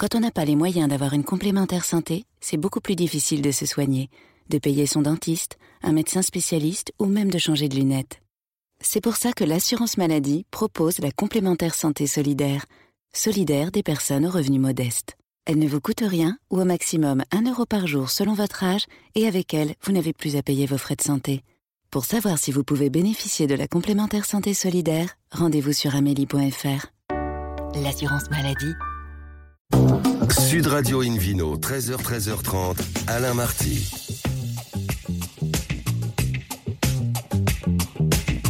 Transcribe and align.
Quand 0.00 0.14
on 0.14 0.20
n'a 0.20 0.30
pas 0.30 0.46
les 0.46 0.56
moyens 0.56 0.88
d'avoir 0.88 1.12
une 1.12 1.24
complémentaire 1.24 1.84
santé, 1.84 2.24
c'est 2.40 2.56
beaucoup 2.56 2.80
plus 2.80 2.96
difficile 2.96 3.42
de 3.42 3.50
se 3.50 3.66
soigner, 3.66 4.08
de 4.48 4.56
payer 4.56 4.86
son 4.86 5.02
dentiste, 5.02 5.58
un 5.82 5.92
médecin 5.92 6.22
spécialiste 6.22 6.94
ou 6.98 7.04
même 7.04 7.30
de 7.30 7.36
changer 7.36 7.68
de 7.68 7.76
lunettes. 7.76 8.22
C'est 8.80 9.02
pour 9.02 9.16
ça 9.16 9.34
que 9.34 9.44
l'assurance 9.44 9.98
maladie 9.98 10.46
propose 10.50 11.00
la 11.00 11.10
complémentaire 11.10 11.74
santé 11.74 12.06
solidaire, 12.06 12.64
solidaire 13.12 13.72
des 13.72 13.82
personnes 13.82 14.24
aux 14.24 14.30
revenus 14.30 14.62
modestes. 14.62 15.18
Elle 15.44 15.58
ne 15.58 15.68
vous 15.68 15.82
coûte 15.82 16.00
rien 16.02 16.38
ou 16.48 16.58
au 16.58 16.64
maximum 16.64 17.22
1 17.30 17.50
euro 17.50 17.66
par 17.66 17.86
jour 17.86 18.08
selon 18.08 18.32
votre 18.32 18.64
âge 18.64 18.86
et 19.14 19.26
avec 19.26 19.52
elle, 19.52 19.74
vous 19.82 19.92
n'avez 19.92 20.14
plus 20.14 20.34
à 20.36 20.42
payer 20.42 20.64
vos 20.64 20.78
frais 20.78 20.96
de 20.96 21.02
santé. 21.02 21.42
Pour 21.90 22.06
savoir 22.06 22.38
si 22.38 22.52
vous 22.52 22.64
pouvez 22.64 22.88
bénéficier 22.88 23.46
de 23.46 23.54
la 23.54 23.68
complémentaire 23.68 24.24
santé 24.24 24.54
solidaire, 24.54 25.18
rendez-vous 25.30 25.74
sur 25.74 25.94
amélie.fr. 25.94 26.86
L'assurance 27.74 28.30
maladie. 28.30 28.72
Sud 30.30 30.66
Radio 30.66 31.02
Invino, 31.02 31.56
13h, 31.56 32.02
13h30, 32.02 33.08
Alain 33.08 33.34
Marty. 33.34 34.29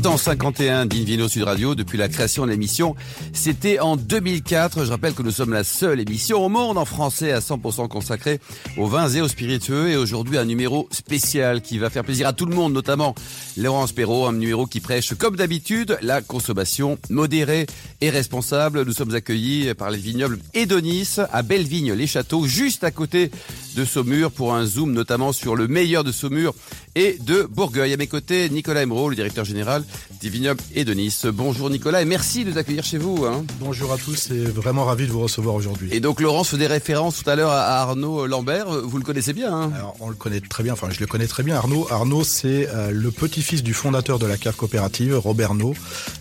151 0.02 0.86
d'Invino 0.86 1.28
Sud 1.28 1.42
Radio 1.42 1.74
depuis 1.74 1.98
la 1.98 2.08
création 2.08 2.46
de 2.46 2.50
l'émission. 2.50 2.94
C'était 3.34 3.80
en 3.80 3.96
2004. 3.96 4.86
Je 4.86 4.90
rappelle 4.90 5.12
que 5.12 5.22
nous 5.22 5.30
sommes 5.30 5.52
la 5.52 5.62
seule 5.62 6.00
émission 6.00 6.42
au 6.44 6.48
monde 6.48 6.78
en 6.78 6.86
français 6.86 7.32
à 7.32 7.40
100% 7.40 7.86
consacrée 7.88 8.40
aux 8.78 8.86
vins 8.86 9.10
et 9.10 9.20
aux 9.20 9.28
spiritueux. 9.28 9.90
Et 9.90 9.96
aujourd'hui, 9.96 10.38
un 10.38 10.46
numéro 10.46 10.88
spécial 10.90 11.60
qui 11.60 11.76
va 11.78 11.90
faire 11.90 12.04
plaisir 12.04 12.28
à 12.28 12.32
tout 12.32 12.46
le 12.46 12.54
monde, 12.54 12.72
notamment 12.72 13.14
Laurence 13.58 13.92
Perrault, 13.92 14.26
un 14.26 14.32
numéro 14.32 14.66
qui 14.66 14.80
prêche, 14.80 15.12
comme 15.14 15.36
d'habitude, 15.36 15.98
la 16.00 16.22
consommation 16.22 16.98
modérée 17.10 17.66
et 18.00 18.08
responsable. 18.08 18.84
Nous 18.84 18.94
sommes 18.94 19.14
accueillis 19.14 19.74
par 19.74 19.90
les 19.90 19.98
vignobles 19.98 20.38
Edonis 20.54 21.16
à 21.30 21.42
Bellevigne-les-Châteaux, 21.42 22.46
juste 22.46 22.84
à 22.84 22.90
côté 22.90 23.30
de 23.76 23.84
Saumur 23.84 24.32
pour 24.32 24.54
un 24.54 24.64
zoom 24.64 24.92
notamment 24.92 25.32
sur 25.32 25.56
le 25.56 25.68
meilleur 25.68 26.04
de 26.04 26.12
Saumur 26.12 26.54
et 26.94 27.18
de 27.20 27.42
Bourgueil. 27.42 27.92
À 27.92 27.96
mes 27.96 28.06
côtés, 28.06 28.48
Nicolas 28.48 28.82
Emeraude, 28.82 29.10
le 29.10 29.16
directeur 29.16 29.44
général 29.44 29.84
des 30.20 30.28
vignobles 30.28 30.60
et 30.74 30.84
de 30.84 30.92
Nice. 30.92 31.26
Bonjour 31.26 31.70
Nicolas 31.70 32.02
et 32.02 32.04
merci 32.04 32.44
de 32.44 32.50
nous 32.50 32.58
accueillir 32.58 32.84
chez 32.84 32.98
vous. 32.98 33.24
Hein. 33.24 33.44
Bonjour 33.60 33.92
à 33.92 33.96
tous 33.96 34.30
et 34.30 34.44
vraiment 34.44 34.84
ravi 34.84 35.06
de 35.06 35.12
vous 35.12 35.20
recevoir 35.20 35.54
aujourd'hui. 35.54 35.88
Et 35.92 36.00
donc 36.00 36.20
Laurence 36.20 36.48
faisait 36.48 36.66
référence 36.66 37.22
tout 37.22 37.30
à 37.30 37.36
l'heure 37.36 37.50
à 37.50 37.80
Arnaud 37.80 38.26
Lambert. 38.26 38.66
Vous 38.68 38.98
le 38.98 39.04
connaissez 39.04 39.32
bien 39.32 39.54
hein? 39.54 39.72
Alors, 39.74 39.96
On 40.00 40.08
le 40.08 40.14
connaît 40.14 40.40
très 40.40 40.62
bien, 40.62 40.72
enfin 40.72 40.88
je 40.90 41.00
le 41.00 41.06
connais 41.06 41.26
très 41.26 41.42
bien. 41.42 41.56
Arnaud, 41.56 41.86
Arnaud 41.90 42.24
c'est 42.24 42.68
euh, 42.68 42.90
le 42.90 43.10
petit-fils 43.10 43.62
du 43.62 43.74
fondateur 43.74 44.18
de 44.18 44.26
la 44.26 44.36
cave 44.36 44.56
coopérative, 44.56 45.16
Robert 45.16 45.54
No. 45.54 45.74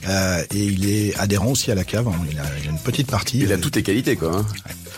Euh, 0.07 0.43
et 0.53 0.65
il 0.65 0.89
est 0.89 1.15
adhérent 1.17 1.51
aussi 1.51 1.71
à 1.71 1.75
la 1.75 1.83
cave. 1.83 2.07
Il 2.31 2.39
a, 2.39 2.43
il 2.61 2.67
a 2.67 2.71
une 2.71 2.79
petite 2.79 3.07
partie. 3.07 3.39
Il 3.39 3.51
a 3.51 3.57
toutes 3.57 3.75
les 3.75 3.83
qualités 3.83 4.15
quoi. 4.15 4.35
Hein. 4.35 4.45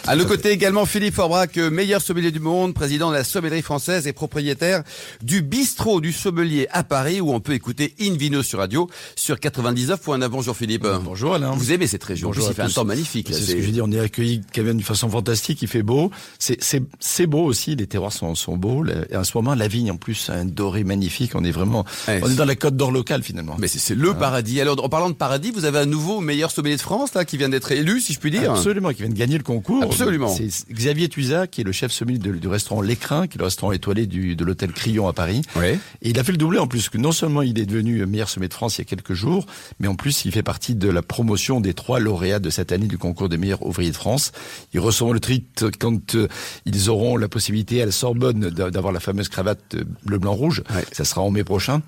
À 0.07 0.16
nos 0.16 0.25
côtés 0.25 0.49
également 0.49 0.88
Philippe 0.88 1.13
Forbrac, 1.13 1.57
meilleur 1.57 2.02
sommelier 2.02 2.31
du 2.31 2.39
monde, 2.39 2.73
président 2.73 3.11
de 3.11 3.16
la 3.16 3.23
sommellerie 3.23 3.61
française 3.61 4.07
et 4.07 4.13
propriétaire 4.13 4.81
du 5.21 5.44
bistrot 5.44 6.02
du 6.02 6.11
sommelier 6.11 6.67
à 6.71 6.83
Paris 6.83 7.21
où 7.21 7.31
on 7.31 7.39
peut 7.39 7.53
écouter 7.53 7.94
Invino 8.02 8.41
sur 8.41 8.59
radio 8.59 8.89
sur 9.16 9.35
99.9. 9.35 10.27
Bonjour 10.27 10.57
Philippe. 10.57 10.88
Bonjour 11.03 11.35
Alain. 11.35 11.52
Vous 11.52 11.72
aimez 11.72 11.85
cette 11.85 12.03
région 12.03 12.29
Bonjour 12.29 12.45
En 12.45 12.47
plus, 12.47 12.53
il 12.53 12.55
fait 12.55 12.61
un 12.63 12.69
temps 12.69 12.83
magnifique. 12.83 13.27
C'est 13.31 13.41
ce 13.41 13.53
que 13.53 13.61
je 13.61 13.69
dis, 13.69 13.79
on 13.79 13.91
est 13.91 14.17
même 14.57 14.77
d'une 14.77 14.81
façon 14.81 15.07
fantastique, 15.07 15.61
il 15.61 15.67
fait 15.67 15.83
beau. 15.83 16.09
C'est 16.39 17.27
beau 17.27 17.44
aussi, 17.44 17.75
les 17.75 17.85
terroirs 17.85 18.11
sont, 18.11 18.33
sont 18.33 18.57
beaux. 18.57 18.83
Et 19.11 19.16
en 19.16 19.23
ce 19.23 19.38
moment, 19.38 19.53
la 19.53 19.67
vigne 19.67 19.91
en 19.91 19.97
plus, 19.97 20.31
un 20.31 20.45
doré 20.45 20.83
magnifique. 20.83 21.33
On 21.35 21.44
est 21.44 21.52
vraiment, 21.52 21.85
Ouais, 22.07 22.19
on 22.23 22.29
est 22.29 22.35
dans 22.35 22.45
la 22.45 22.55
côte 22.55 22.75
d'or 22.75 22.91
locale 22.91 23.22
finalement. 23.22 23.55
Mais 23.59 23.67
c'est 23.67 23.95
le 23.95 24.16
paradis. 24.16 24.59
Alors 24.61 24.83
en 24.83 24.89
parlant 24.89 25.09
de 25.11 25.16
paradis, 25.16 25.52
vous 25.52 25.66
avez 25.66 25.77
un 25.77 25.85
nouveau 25.85 26.22
meilleur 26.22 26.49
sommelier 26.49 26.75
de 26.75 26.81
France 26.81 27.13
là 27.13 27.23
qui 27.23 27.38
vient 27.38 27.49
d'être 27.49 27.72
élu, 27.72 28.02
si 28.02 28.13
je 28.13 28.19
puis 28.19 28.31
dire. 28.31 28.52
Absolument, 28.52 28.89
qui 28.89 29.03
vient 29.03 29.09
de 29.09 29.17
gagner 29.17 29.38
le 29.38 29.44
concours. 29.44 29.91
Absolument. 29.92 30.34
C'est 30.36 30.47
Xavier 30.72 31.09
Tuisa, 31.09 31.47
qui 31.47 31.61
est 31.61 31.64
le 31.64 31.72
chef 31.72 31.92
sommelier 31.92 32.17
de- 32.17 32.31
du 32.34 32.47
restaurant 32.47 32.81
L'Écrin, 32.81 33.28
qui 33.28 33.38
est 33.38 33.39
le 33.39 33.45
restaurant 33.45 33.72
étoilé 33.72 34.06
du, 34.08 34.36
de 34.36 34.44
l'hôtel 34.45 34.72
Crillon 34.72 35.08
à 35.08 35.14
Paris. 35.14 35.42
Ouais. 35.56 35.80
Et 36.02 36.09
il 36.11 36.20
a 36.20 36.23
fait 36.23 36.31
le 36.31 36.38
doublé 36.38 36.59
en 36.59 36.67
plus, 36.67 36.89
que 36.89 36.97
non 36.97 37.11
seulement 37.11 37.42
il 37.42 37.59
est 37.59 37.66
devenu 37.66 38.06
meilleur 38.06 38.29
sommelier 38.29 38.50
de 38.50 38.53
France 38.53 38.78
il 38.78 38.81
y 38.81 38.84
a 38.84 38.85
quelques 38.85 39.13
jours, 39.13 39.46
mais 39.79 39.88
en 39.88 39.96
plus 39.96 40.25
il 40.25 40.31
fait 40.31 40.44
partie 40.44 40.75
de 40.75 40.90
la 40.90 41.02
promotion 41.02 41.62
des 41.62 41.74
trois 41.74 42.00
lauréats 42.00 42.40
de 42.40 42.50
cette 42.50 42.72
année 42.72 42.88
du 42.88 42.97
concours 42.97 43.29
des 43.29 43.38
meilleurs 43.38 43.66
ouvriers 43.66 43.91
de 43.91 43.96
France. 43.96 44.31
Ils 44.74 44.79
recevront 44.79 45.13
le 45.13 45.19
titre 45.19 45.69
quand 45.79 46.16
euh, 46.16 46.28
ils 46.66 46.90
auront 46.90 47.18
la 47.18 47.28
possibilité 47.28 47.81
à 47.81 47.85
la 47.85 47.91
Sorbonne 47.91 48.50
d'a- 48.50 48.72
d'avoir 48.72 48.94
la 48.94 49.00
fameuse 49.00 49.29
cravate 49.29 49.75
euh, 49.75 49.84
bleu 50.06 50.18
blanc 50.18 50.34
rouge. 50.34 50.63
Ouais. 50.73 50.85
Ça 50.91 51.03
sera 51.06 51.22
en 51.22 51.31
mai 51.31 51.44
prochain. 51.44 51.81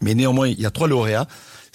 Mais 0.00 0.14
néanmoins, 0.14 0.48
il 0.48 0.60
y 0.60 0.66
a 0.66 0.70
trois 0.70 0.88
lauréats. 0.88 1.26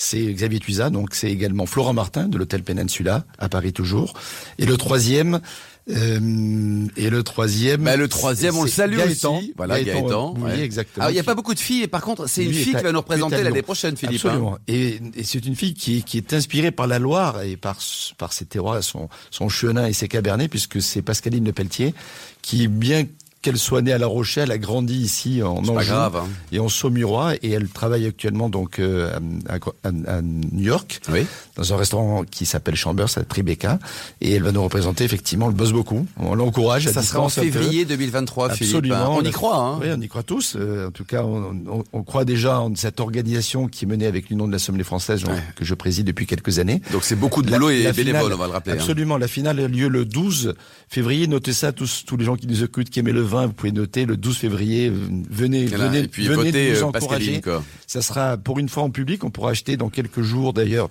C'est 0.01 0.31
Xavier 0.33 0.59
Tuisa, 0.59 0.89
donc 0.89 1.13
c'est 1.13 1.29
également 1.29 1.65
Florent 1.65 1.91
Martin 1.93 2.29
de 2.29 2.37
l'hôtel 2.37 2.63
Peninsula 2.63 3.25
à 3.37 3.49
Paris 3.49 3.73
toujours. 3.73 4.13
Et 4.57 4.65
le 4.65 4.77
troisième, 4.77 5.41
euh, 5.89 6.85
et 6.95 7.09
le 7.09 7.23
troisième. 7.23 7.83
Bah, 7.83 7.97
le 7.97 8.07
troisième, 8.07 8.55
on 8.55 8.63
le 8.63 8.69
salue 8.69 8.97
Gaëtan. 8.97 9.37
aussi. 9.39 9.53
Voilà, 9.57 9.81
Gaëtan. 9.83 10.33
Bouillet, 10.33 10.53
ouais. 10.55 10.61
exactement. 10.63 11.03
Alors, 11.03 11.11
il 11.11 11.15
n'y 11.15 11.19
a 11.19 11.23
pas 11.23 11.35
beaucoup 11.35 11.53
de 11.53 11.59
filles, 11.59 11.83
et 11.83 11.87
par 11.87 12.01
contre, 12.01 12.27
c'est 12.29 12.45
une 12.45 12.53
fille 12.53 12.73
qui 12.75 12.81
va 12.83 12.91
nous 12.91 12.99
représenter 12.99 13.43
l'année 13.43 13.61
prochaine, 13.61 13.97
Philippe. 13.97 14.23
hein. 14.25 14.29
Absolument. 14.29 14.57
Et, 14.67 14.99
et 15.15 15.23
c'est 15.23 15.45
une 15.45 15.55
fille 15.55 15.73
qui, 15.73 15.97
est- 15.97 16.01
qui 16.01 16.17
est 16.17 16.33
inspirée 16.33 16.71
par 16.71 16.87
la 16.87 16.99
Loire 16.99 17.41
et 17.43 17.57
par, 17.57 17.79
par 18.17 18.31
ses 18.33 18.45
terroirs, 18.45 18.81
son, 18.83 19.09
son 19.31 19.49
chenin 19.49 19.85
et 19.85 19.93
ses 19.93 20.07
cabernets, 20.07 20.47
puisque 20.47 20.81
c'est 20.81 21.01
Pascaline 21.01 21.43
Le 21.43 21.51
Pelletier, 21.53 21.93
qui, 22.41 22.67
bien 22.69 23.03
qu'elle 23.41 23.57
soit 23.57 23.81
née 23.81 23.93
à 23.93 23.97
La 23.97 24.07
Rochelle, 24.07 24.51
a 24.51 24.57
grandi 24.57 24.95
ici 24.99 25.41
en 25.41 25.57
Anjou 25.59 25.73
grave. 25.73 26.15
hein. 26.17 26.27
et 26.51 26.59
en 26.59 26.67
Saumurois, 26.67 27.35
et 27.41 27.51
elle 27.51 27.69
travaille 27.69 28.05
actuellement 28.05 28.49
donc 28.49 28.79
euh, 28.79 29.17
à, 29.47 29.55
à- 29.55 30.17
à 30.17 30.21
New 30.21 30.63
York, 30.65 30.99
Oui. 31.11 31.25
dans 31.55 31.73
un 31.73 31.77
restaurant 31.77 32.23
qui 32.29 32.45
s'appelle 32.45 32.75
Chambers 32.75 33.17
à 33.17 33.23
Tribeca, 33.23 33.79
et 34.21 34.33
elle 34.33 34.43
va 34.43 34.51
nous 34.51 34.63
représenter 34.63 35.03
effectivement. 35.05 35.47
Elle 35.49 35.55
bosse 35.55 35.71
beaucoup. 35.71 36.05
On 36.17 36.35
l'encourage. 36.35 36.89
Ça 36.89 37.01
sera 37.01 37.21
en 37.21 37.29
février 37.29 37.85
2023, 37.85 38.49
Philippe. 38.51 38.75
Absolument. 38.75 38.95
hein. 38.95 39.19
On 39.21 39.21
y 39.23 39.31
croit. 39.31 39.57
Hein. 39.57 39.79
Oui, 39.81 39.87
on 39.95 40.01
y 40.01 40.07
croit 40.09 40.23
tous. 40.23 40.55
Euh, 40.57 40.87
en 40.87 40.91
tout 40.91 41.05
cas, 41.05 41.23
on, 41.23 41.55
on- 41.67 41.83
on 41.93 42.03
croit 42.03 42.25
déjà 42.25 42.59
en 42.59 42.75
cette 42.75 42.99
organisation 42.99 43.67
qui 43.67 43.85
est 43.85 43.87
menée 43.87 44.05
avec 44.07 44.29
l'Union 44.29 44.47
de 44.47 44.51
la 44.51 44.59
Sommelier 44.59 44.83
française, 44.83 45.23
Ouais. 45.23 45.31
que 45.55 45.63
je 45.63 45.73
préside 45.75 46.05
depuis 46.07 46.25
quelques 46.25 46.59
années. 46.59 46.81
Donc 46.91 47.03
c'est 47.03 47.15
beaucoup 47.15 47.41
de 47.41 47.49
La- 47.51 47.57
boulot 47.57 47.69
et 47.69 47.83
la 47.83 47.93
bénévole, 47.93 48.21
finale- 48.23 48.33
on 48.33 48.37
va 48.37 48.47
le 48.47 48.51
rappeler. 48.53 48.73
hein. 48.73 48.79
Absolument. 48.79 49.17
La 49.17 49.27
finale 49.27 49.59
a 49.59 49.67
lieu 49.67 49.87
le 49.87 50.03
12 50.05 50.55
février. 50.89 51.27
Notez 51.27 51.53
ça, 51.53 51.71
tous, 51.71 52.03
tous 52.05 52.17
les 52.17 52.25
gens 52.25 52.35
qui 52.35 52.47
nous 52.47 52.63
écoutent, 52.63 52.89
qui 52.89 52.99
aiment 52.99 53.07
le 53.09 53.21
vous 53.47 53.53
pouvez 53.53 53.71
noter 53.71 54.05
le 54.05 54.17
12 54.17 54.37
février. 54.37 54.89
euh, 54.89 54.93
Venez, 55.29 55.65
Voilà. 55.67 55.87
venez, 55.87 55.99
Et 55.99 56.07
puis 56.07 56.23
venez 56.27 56.35
votez 56.35 56.71
nous 56.71 56.77
euh, 56.77 56.83
encourager. 56.83 57.09
Pascaline, 57.09 57.41
quoi. 57.41 57.63
Ça 57.87 58.01
sera 58.01 58.37
pour 58.37 58.59
une 58.59 58.69
fois 58.69 58.83
en 58.83 58.89
public. 58.89 59.23
On 59.23 59.29
pourra 59.29 59.51
acheter 59.51 59.77
dans 59.77 59.89
quelques 59.89 60.21
jours 60.21 60.53
d'ailleurs 60.53 60.89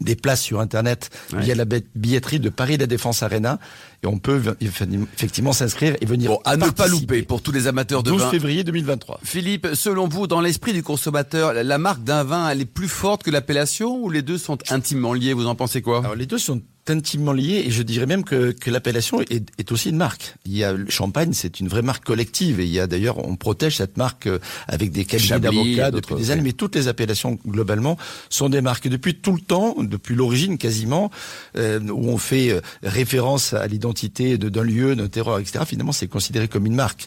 des 0.00 0.16
places 0.16 0.40
sur 0.40 0.60
Internet 0.60 1.10
Ouais. 1.34 1.42
via 1.42 1.54
la 1.54 1.66
bi- 1.66 1.84
billetterie 1.94 2.40
de 2.40 2.48
Paris 2.48 2.78
La 2.78 2.86
Défense 2.86 3.22
Arena. 3.22 3.58
Et 4.02 4.06
on 4.06 4.18
peut 4.18 4.40
effectivement 4.62 5.52
s'inscrire 5.52 5.94
et 6.00 6.06
venir 6.06 6.30
Bon, 6.30 6.40
à 6.46 6.56
ne 6.56 6.70
pas 6.70 6.86
louper 6.88 7.22
pour 7.22 7.42
tous 7.42 7.52
les 7.52 7.66
amateurs 7.66 8.02
de 8.02 8.10
12 8.10 8.22
vin. 8.22 8.30
février 8.30 8.64
2023. 8.64 9.20
Philippe, 9.22 9.68
selon 9.74 10.08
vous, 10.08 10.26
dans 10.26 10.40
l'esprit 10.40 10.72
du 10.72 10.82
consommateur, 10.82 11.52
la 11.52 11.76
marque 11.78 12.02
d'un 12.02 12.24
vin, 12.24 12.48
elle 12.48 12.62
est 12.62 12.64
plus 12.64 12.88
forte 12.88 13.22
que 13.24 13.30
l'appellation 13.30 13.94
ou 14.02 14.08
les 14.08 14.22
deux 14.22 14.38
sont 14.38 14.56
intimement 14.70 15.12
liés 15.12 15.34
Vous 15.34 15.46
en 15.46 15.54
pensez 15.54 15.82
quoi? 15.82 15.98
Alors 15.98 16.14
les 16.14 16.26
deux 16.26 16.38
sont 16.38 16.62
intimement 16.88 17.32
liés 17.32 17.62
et 17.66 17.70
je 17.70 17.82
dirais 17.82 18.06
même 18.06 18.24
que, 18.24 18.52
que 18.52 18.70
l'appellation 18.70 19.20
est, 19.22 19.42
est 19.58 19.72
aussi 19.72 19.90
une 19.90 19.96
marque. 19.96 20.34
Il 20.46 20.56
y 20.56 20.64
a 20.64 20.72
le 20.72 20.88
champagne, 20.90 21.32
c'est 21.32 21.60
une 21.60 21.68
vraie 21.68 21.82
marque 21.82 22.04
collective 22.04 22.58
et 22.60 22.64
il 22.64 22.70
y 22.70 22.80
a 22.80 22.86
d'ailleurs 22.86 23.18
on 23.26 23.36
protège 23.36 23.76
cette 23.76 23.96
marque 23.96 24.26
euh, 24.26 24.38
avec 24.66 24.90
des 24.92 25.04
cabinets 25.04 25.26
d'avocats 25.40 25.90
depuis 25.90 26.14
des 26.16 26.30
années. 26.30 26.42
Mais 26.42 26.52
toutes 26.52 26.74
les 26.76 26.88
appellations 26.88 27.38
globalement 27.46 27.96
sont 28.28 28.48
des 28.48 28.60
marques 28.60 28.88
depuis 28.88 29.14
tout 29.14 29.32
le 29.32 29.40
temps, 29.40 29.76
depuis 29.82 30.14
l'origine 30.14 30.58
quasiment, 30.58 31.10
euh, 31.56 31.80
où 31.80 32.08
on 32.08 32.18
fait 32.18 32.50
euh, 32.50 32.60
référence 32.82 33.52
à 33.52 33.66
l'identité 33.66 34.38
de- 34.38 34.48
d'un 34.48 34.62
lieu, 34.64 34.96
d'un 34.96 35.08
terroir, 35.08 35.38
etc. 35.38 35.64
Finalement, 35.66 35.92
c'est 35.92 36.08
considéré 36.08 36.48
comme 36.48 36.66
une 36.66 36.74
marque. 36.74 37.06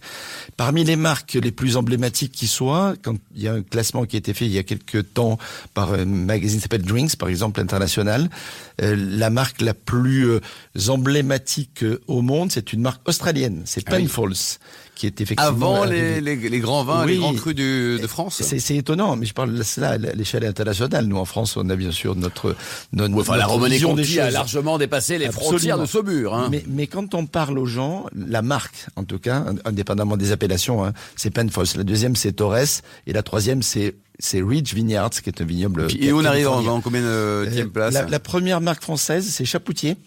Parmi 0.57 0.83
les 0.83 0.95
marques 0.95 1.33
les 1.41 1.51
plus 1.51 1.78
emblématiques 1.78 2.31
qui 2.31 2.47
soient, 2.47 2.94
quand 3.01 3.16
il 3.35 3.41
y 3.41 3.47
a 3.47 3.53
un 3.53 3.62
classement 3.63 4.06
qui 4.06 4.16
a 4.16 4.19
été 4.19 4.33
fait 4.33 4.45
il 4.45 4.51
y 4.51 4.57
a 4.59 4.63
quelques 4.63 5.13
temps 5.13 5.38
par 5.73 5.94
un 5.94 6.06
magazine 6.06 6.57
qui 6.59 6.63
s'appelle 6.63 6.83
Drinks, 6.83 7.16
par 7.16 7.29
exemple, 7.29 7.59
international, 7.59 8.29
euh, 8.81 8.95
la 8.95 9.29
marque 9.29 9.62
la 9.63 9.74
plus 9.74 10.28
euh, 10.29 10.40
emblématique 10.90 11.84
euh, 11.84 12.01
au 12.07 12.22
monde, 12.22 12.51
c'est 12.51 12.74
une 12.74 12.81
marque 12.81 13.07
australienne, 13.07 13.63
c'est 13.65 13.83
Ah 13.88 13.95
oui. 13.95 14.04
Penfolds, 14.04 14.36
qui 14.95 15.06
est 15.07 15.21
effectivement... 15.21 15.75
Avant 15.75 15.83
les, 15.86 16.21
les, 16.21 16.36
les 16.36 16.60
grands 16.60 16.83
vins, 16.83 17.06
les 17.06 17.18
grands 17.18 17.33
crus 17.33 17.56
du- 17.56 17.98
de 18.00 18.07
France 18.07 18.42
c'est 18.44 18.75
étonnant, 18.75 19.15
mais 19.15 19.25
je 19.25 19.33
parle 19.33 19.54
de 19.56 19.63
cela 19.63 19.92
à 19.92 19.98
l'échelle 19.98 20.45
internationale. 20.45 21.06
Nous, 21.07 21.18
en 21.18 21.25
France, 21.25 21.57
on 21.57 21.69
a 21.69 21.75
bien 21.75 21.92
sûr 21.92 22.15
notre, 22.15 22.56
notre, 22.94 23.13
Enfin, 23.19 23.33
la 23.33 23.39
notre 23.44 23.54
Romanée 23.54 23.74
vision 23.75 23.94
des 23.95 24.04
Conti 24.04 24.19
a 24.19 24.30
largement 24.31 24.77
dépassé 24.77 25.18
les 25.18 25.25
Absolument. 25.25 25.50
frontières 25.50 25.80
de 25.80 25.86
Saumur. 25.86 26.33
Hein. 26.36 26.48
Mais, 26.51 26.63
mais 26.68 26.88
quand 26.88 27.16
on 27.16 27.25
parle 27.25 27.57
aux 27.57 27.66
gens, 27.66 28.06
la 28.16 28.42
marque, 28.42 28.86
en 28.95 29.04
tout 29.04 29.19
cas, 29.19 29.39
ind- 29.42 29.59
indépendamment 29.66 30.18
des 30.18 30.31
appellations, 30.31 30.86
hein, 30.86 30.94
c'est 31.16 31.31
Penfolds. 31.31 31.75
La 31.77 31.83
deuxième, 31.83 32.16
c'est 32.16 32.33
Torres. 32.33 32.81
Et 33.07 33.13
la 33.13 33.24
troisième, 33.24 33.62
c'est 33.63 33.95
c'est 34.19 34.42
Ridge 34.42 34.74
Vineyards, 34.74 35.10
qui 35.10 35.30
est 35.30 35.42
un 35.42 35.45
vignoble. 35.45 35.88
Et 36.00 36.13
on 36.13 36.24
arrive 36.24 36.48
en, 36.48 36.81
combien 36.81 37.01
de 37.01 37.07
Euh, 37.07 37.65
place 37.71 37.94
la, 37.94 38.06
la 38.06 38.19
première 38.19 38.62
marque 38.62 38.83
française, 38.83 39.27
c'est 39.30 39.45
Chapoutier. 39.45 39.98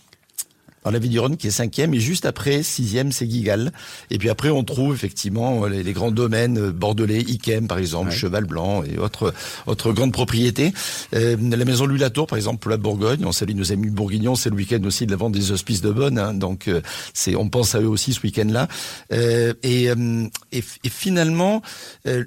Alors 0.86 0.92
la 0.92 0.98
Vigneronne 1.00 1.36
qui 1.36 1.48
est 1.48 1.50
cinquième 1.50 1.94
et 1.94 1.98
juste 1.98 2.26
après 2.26 2.62
sixième 2.62 3.10
c'est 3.10 3.26
Guigal. 3.26 3.72
Et 4.10 4.18
puis 4.18 4.30
après 4.30 4.50
on 4.50 4.62
trouve 4.62 4.94
effectivement 4.94 5.66
les, 5.66 5.92
grands 5.92 6.12
domaines 6.12 6.58
euh, 6.58 6.70
bordelais, 6.70 7.22
Ikem 7.22 7.66
par 7.66 7.78
exemple, 7.78 8.12
Cheval 8.12 8.44
Blanc 8.44 8.84
et 8.84 8.96
autres 8.96 9.34
autres 9.66 9.92
grandes 9.92 10.12
propriétés. 10.12 10.72
Euh, 11.12 11.36
la 11.40 11.64
maison 11.64 11.86
Louis 11.86 11.98
Latour 11.98 12.28
par 12.28 12.36
exemple 12.36 12.60
pour 12.60 12.70
la 12.70 12.76
Bourgogne. 12.76 13.24
On 13.24 13.32
salue 13.32 13.56
nos 13.56 13.72
amis 13.72 13.90
bourguignons. 13.90 14.36
C'est 14.36 14.48
le 14.48 14.54
week-end 14.54 14.80
aussi 14.84 15.06
de 15.06 15.10
la 15.10 15.16
vente 15.16 15.32
des 15.32 15.50
hospices 15.50 15.80
de 15.80 15.90
Bonne. 15.90 16.20
Hein, 16.20 16.34
donc 16.34 16.68
euh, 16.68 16.80
c'est 17.14 17.34
on 17.34 17.48
pense 17.48 17.74
à 17.74 17.80
eux 17.80 17.88
aussi 17.88 18.12
ce 18.12 18.20
week-end-là. 18.20 18.68
Euh, 19.12 19.54
et, 19.64 19.86
et, 19.86 20.64
et, 20.84 20.88
finalement 20.88 21.62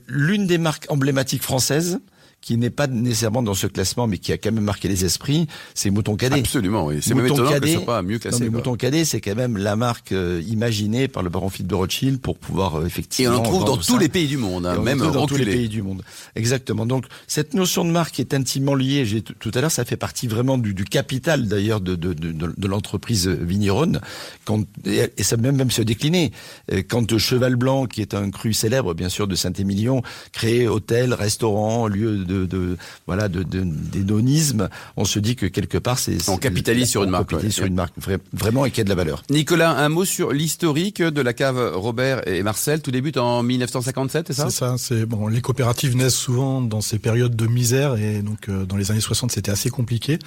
l'une 0.08 0.48
des 0.48 0.58
marques 0.58 0.86
emblématiques 0.90 1.44
françaises 1.44 2.00
qui 2.41 2.57
n'est 2.57 2.69
pas 2.69 2.88
nécessairement 2.88 3.44
dans 3.44 3.53
ce 3.53 3.68
classement, 3.68 4.07
mais 4.07 4.18
qui 4.18 4.31
a 4.31 4.38
quand 4.38 4.51
même 4.51 4.63
marqué 4.63 4.88
les 4.88 5.06
esprits, 5.06 5.47
c'est 5.74 5.89
Mouton 5.89 6.15
Cadet. 6.15 6.39
Absolument, 6.39 6.86
oui. 6.86 7.00
C'est 7.01 7.13
même 7.13 7.25
étonnant 7.25 7.50
Cadet, 7.50 7.74
que 7.74 7.80
ce 7.81 7.86
pas 7.86 8.01
mieux 8.01 8.18
classé. 8.18 8.39
Non, 8.39 8.45
mais 8.45 8.50
Mouton 8.50 8.75
Cadet, 8.75 9.06
c'est 9.06 9.21
quand 9.21 9.36
même 9.36 9.57
la 9.57 9.75
marque 9.75 10.12
euh, 10.12 10.41
imaginée 10.47 11.07
par 11.07 11.21
le 11.21 11.30
baron 11.30 11.50
Philippe 11.50 11.69
de 11.69 11.75
Rothschild 11.75 12.19
pour 12.19 12.38
pouvoir 12.38 12.80
euh, 12.80 12.86
effectivement. 12.86 13.33
Et 13.33 13.38
on 13.38 13.39
en 13.39 13.44
trouve 13.44 13.65
dans 13.65 13.77
tous 13.77 13.97
les 13.97 14.09
pays 14.09 14.27
du 14.27 14.38
monde, 14.38 14.65
hein, 14.65 14.80
même 14.80 15.00
dans 15.00 15.27
tous 15.27 15.36
les 15.36 15.45
pays 15.45 15.69
du 15.69 15.81
monde. 15.81 16.01
Exactement. 16.36 16.86
Donc 16.86 17.06
cette 17.27 17.53
notion 17.53 17.83
de 17.83 17.91
marque 17.91 18.19
est 18.19 18.33
intimement 18.33 18.75
liée. 18.75 19.06
J'ai 19.06 19.21
tout 19.21 19.51
à 19.53 19.62
l'heure, 19.62 19.71
ça 19.71 19.86
fait 19.86 19.97
partie 19.97 20.27
vraiment 20.27 20.57
du, 20.57 20.74
du 20.74 20.86
capital 20.86 21.47
d'ailleurs 21.47 21.81
de, 21.81 21.95
de, 21.95 22.13
de, 22.13 22.31
de 22.31 22.68
l'entreprise 22.68 23.27
vigneronne. 23.27 24.00
Quand, 24.45 24.63
et 24.86 25.24
ça 25.24 25.38
même 25.38 25.57
même 25.57 25.71
se 25.71 25.81
décliner. 25.81 26.31
Euh, 26.71 26.83
quand 26.88 27.18
Cheval 27.18 27.56
Blanc, 27.56 27.86
qui 27.86 28.01
est 28.01 28.13
un 28.13 28.30
cru 28.31 28.53
célèbre 28.53 28.94
bien 28.94 29.09
sûr 29.09 29.27
de 29.27 29.36
Saint-Émilion, 29.36 30.03
crée 30.31 30.68
hôtel, 30.68 31.13
restaurant, 31.13 31.88
lieu 31.88 32.25
de, 32.30 32.46
de 32.46 32.78
voilà 33.08 33.28
de, 33.28 33.44
d'hédonisme, 33.44 34.70
on 34.96 35.06
se 35.06 35.20
dit 35.20 35.36
que 35.36 35.46
quelque 35.46 35.78
part 35.78 36.00
c'est 36.00 36.30
on 36.30 36.38
capitalise 36.38 36.90
sur 36.90 37.04
une 37.04 37.10
marque, 37.10 37.34
sur 37.52 37.66
une 37.66 37.74
marque 37.74 37.94
vraiment 38.34 38.66
et 38.66 38.72
qui 38.72 38.81
a 38.81 38.84
de 38.84 38.90
la 38.90 38.96
valeur. 38.96 39.24
Nicolas, 39.30 39.72
un 39.72 39.90
mot 39.90 40.06
sur 40.06 40.31
l'historique 40.31 41.02
de 41.02 41.22
la 41.22 41.34
cave 41.34 41.72
Robert 41.76 42.28
et 42.28 42.44
Marcel. 42.44 42.81
Tout 42.81 42.92
débute 42.92 43.18
en 43.18 43.44
1957, 43.44 44.28
c'est 44.28 44.34
ça? 44.34 44.50
C'est 44.50 44.58
ça. 44.58 44.76
C'est 44.78 45.06
bon. 45.06 45.28
Les 45.28 45.42
coopératives 45.42 45.96
naissent 45.96 46.16
souvent 46.16 46.62
dans 46.62 46.81
ces 46.81 47.00
périodes 47.00 47.36
de 47.36 47.48
misère 47.48 47.96
et 47.96 48.22
donc 48.22 48.50
euh, 48.50 48.66
dans 48.66 48.78
les 48.78 48.92
années 48.92 49.02
60 49.02 49.32
c'était 49.32 49.52
assez 49.52 49.70
compliqué. 49.70 50.20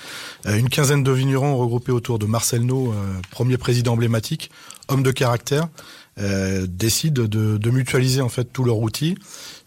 Euh, 0.46 0.56
une 0.56 0.68
quinzaine 0.68 1.02
de 1.02 1.12
vignerons 1.12 1.56
regroupés 1.56 1.92
autour 1.92 2.18
de 2.18 2.26
Marcel 2.26 2.64
No, 2.64 2.92
euh, 2.92 2.94
premier 3.30 3.56
président 3.56 3.92
emblématique, 3.92 4.50
homme 4.88 5.02
de 5.02 5.10
caractère. 5.10 5.68
Euh, 6.18 6.66
décident 6.68 7.22
de, 7.22 7.56
de, 7.56 7.70
mutualiser 7.70 8.20
en 8.20 8.28
fait 8.28 8.44
tous 8.44 8.64
leurs 8.64 8.80
outils 8.80 9.14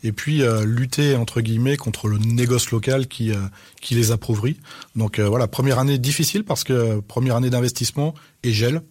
et 0.03 0.11
puis 0.11 0.43
euh, 0.43 0.63
lutter 0.63 1.15
entre 1.15 1.41
guillemets 1.41 1.75
contre 1.75 2.07
le 2.07 2.19
négoce 2.19 2.69
local 2.69 3.07
qui 3.07 3.31
euh, 3.31 3.37
qui 3.81 3.95
les 3.95 4.11
appauvrit. 4.11 4.59
Donc 4.95 5.17
euh, 5.17 5.27
voilà, 5.27 5.47
première 5.47 5.79
année 5.79 5.97
difficile 5.97 6.43
parce 6.43 6.63
que 6.63 6.99
première 6.99 7.35
année 7.35 7.49
d'investissement 7.49 8.13
et 8.43 8.51
gel. 8.51 8.83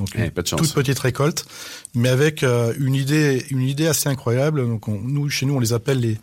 Donc 0.00 0.08
eh, 0.18 0.32
toute 0.42 0.74
petite 0.74 0.98
récolte, 0.98 1.46
mais 1.94 2.08
avec 2.08 2.42
une 2.42 2.94
idée 2.96 3.46
une 3.50 3.62
idée 3.62 3.86
assez 3.86 4.08
incroyable. 4.08 4.66
Donc 4.66 4.88
nous 4.88 5.30
chez 5.30 5.46
nous 5.46 5.54
on 5.54 5.60
les 5.60 5.72
appelle 5.72 6.00
les 6.00 6.18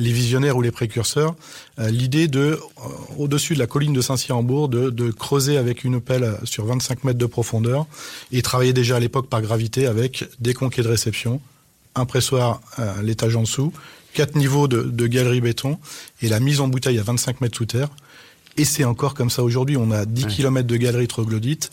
les 0.00 0.12
visionnaires 0.12 0.56
ou 0.56 0.62
les 0.62 0.72
précurseurs, 0.72 1.36
euh, 1.78 1.90
l'idée 1.90 2.26
de, 2.26 2.40
euh, 2.40 2.58
au-dessus 3.18 3.54
de 3.54 3.58
la 3.58 3.66
colline 3.66 3.92
de 3.92 4.00
Saint-Cyr-en-Bourg, 4.00 4.68
de, 4.68 4.90
de, 4.90 5.10
creuser 5.10 5.58
avec 5.58 5.84
une 5.84 6.00
pelle 6.00 6.38
sur 6.44 6.64
25 6.64 7.04
mètres 7.04 7.18
de 7.18 7.26
profondeur 7.26 7.86
et 8.32 8.40
travailler 8.42 8.72
déjà 8.72 8.96
à 8.96 9.00
l'époque 9.00 9.28
par 9.28 9.42
gravité 9.42 9.86
avec 9.86 10.24
des 10.40 10.54
conquets 10.54 10.82
de 10.82 10.88
réception, 10.88 11.40
un 11.94 12.06
pressoir 12.06 12.60
à 12.76 13.02
l'étage 13.02 13.36
en 13.36 13.42
dessous, 13.42 13.72
quatre 14.14 14.36
niveaux 14.36 14.68
de, 14.68 14.82
de 14.82 15.06
galerie 15.06 15.42
béton 15.42 15.78
et 16.22 16.28
la 16.28 16.40
mise 16.40 16.60
en 16.60 16.68
bouteille 16.68 16.98
à 16.98 17.02
25 17.02 17.42
mètres 17.42 17.56
sous 17.56 17.66
terre. 17.66 17.88
Et 18.56 18.64
c'est 18.64 18.84
encore 18.84 19.14
comme 19.14 19.30
ça 19.30 19.42
aujourd'hui. 19.42 19.76
On 19.76 19.90
a 19.90 20.06
10 20.06 20.26
km 20.26 20.66
de 20.66 20.76
galerie 20.76 21.08
troglodyte 21.08 21.70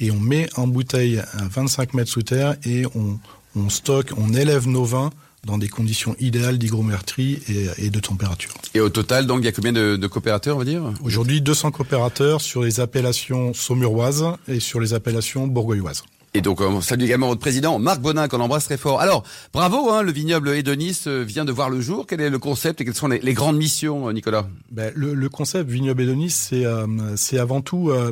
et 0.00 0.10
on 0.10 0.20
met 0.20 0.48
en 0.56 0.66
bouteille 0.66 1.18
à 1.18 1.48
25 1.50 1.94
mètres 1.94 2.10
sous 2.10 2.22
terre 2.22 2.56
et 2.64 2.86
on, 2.94 3.18
on 3.56 3.68
stocke, 3.68 4.12
on 4.16 4.32
élève 4.32 4.68
nos 4.68 4.84
vins 4.84 5.10
dans 5.44 5.58
des 5.58 5.68
conditions 5.68 6.16
idéales 6.20 6.58
d'hygrométrie 6.58 7.40
et, 7.48 7.86
et, 7.86 7.90
de 7.90 8.00
température. 8.00 8.54
Et 8.74 8.80
au 8.80 8.88
total, 8.88 9.26
donc, 9.26 9.40
il 9.40 9.44
y 9.44 9.48
a 9.48 9.52
combien 9.52 9.72
de, 9.72 9.96
de 9.96 10.06
coopérateurs, 10.06 10.56
on 10.56 10.60
va 10.60 10.64
dire? 10.64 10.82
Aujourd'hui, 11.02 11.40
200 11.40 11.70
coopérateurs 11.70 12.40
sur 12.40 12.62
les 12.62 12.80
appellations 12.80 13.54
saumuroises 13.54 14.26
et 14.48 14.60
sur 14.60 14.80
les 14.80 14.94
appellations 14.94 15.46
bourgoyoises. 15.46 16.04
Et 16.36 16.40
donc, 16.40 16.60
on 16.60 16.80
salue 16.80 17.04
également 17.04 17.28
votre 17.28 17.40
président, 17.40 17.78
Marc 17.78 18.00
Bonin, 18.00 18.26
qu'on 18.26 18.40
embrasse 18.40 18.64
très 18.64 18.76
fort. 18.76 19.00
Alors, 19.00 19.22
bravo, 19.52 19.90
hein, 19.90 20.02
le 20.02 20.10
vignoble 20.10 20.48
Edonis 20.48 21.02
euh, 21.06 21.22
vient 21.22 21.44
de 21.44 21.52
voir 21.52 21.70
le 21.70 21.80
jour. 21.80 22.06
Quel 22.08 22.20
est 22.20 22.28
le 22.28 22.40
concept 22.40 22.80
et 22.80 22.84
quelles 22.84 22.94
sont 22.94 23.06
les, 23.06 23.20
les 23.20 23.34
grandes 23.34 23.56
missions, 23.56 24.08
euh, 24.08 24.12
Nicolas? 24.12 24.48
Ben, 24.72 24.92
le, 24.96 25.14
le, 25.14 25.28
concept 25.28 25.70
vignoble 25.70 26.02
Edonis, 26.02 26.30
c'est 26.30 26.66
euh, 26.66 26.86
c'est 27.14 27.38
avant 27.38 27.60
tout 27.60 27.90
euh, 27.90 28.10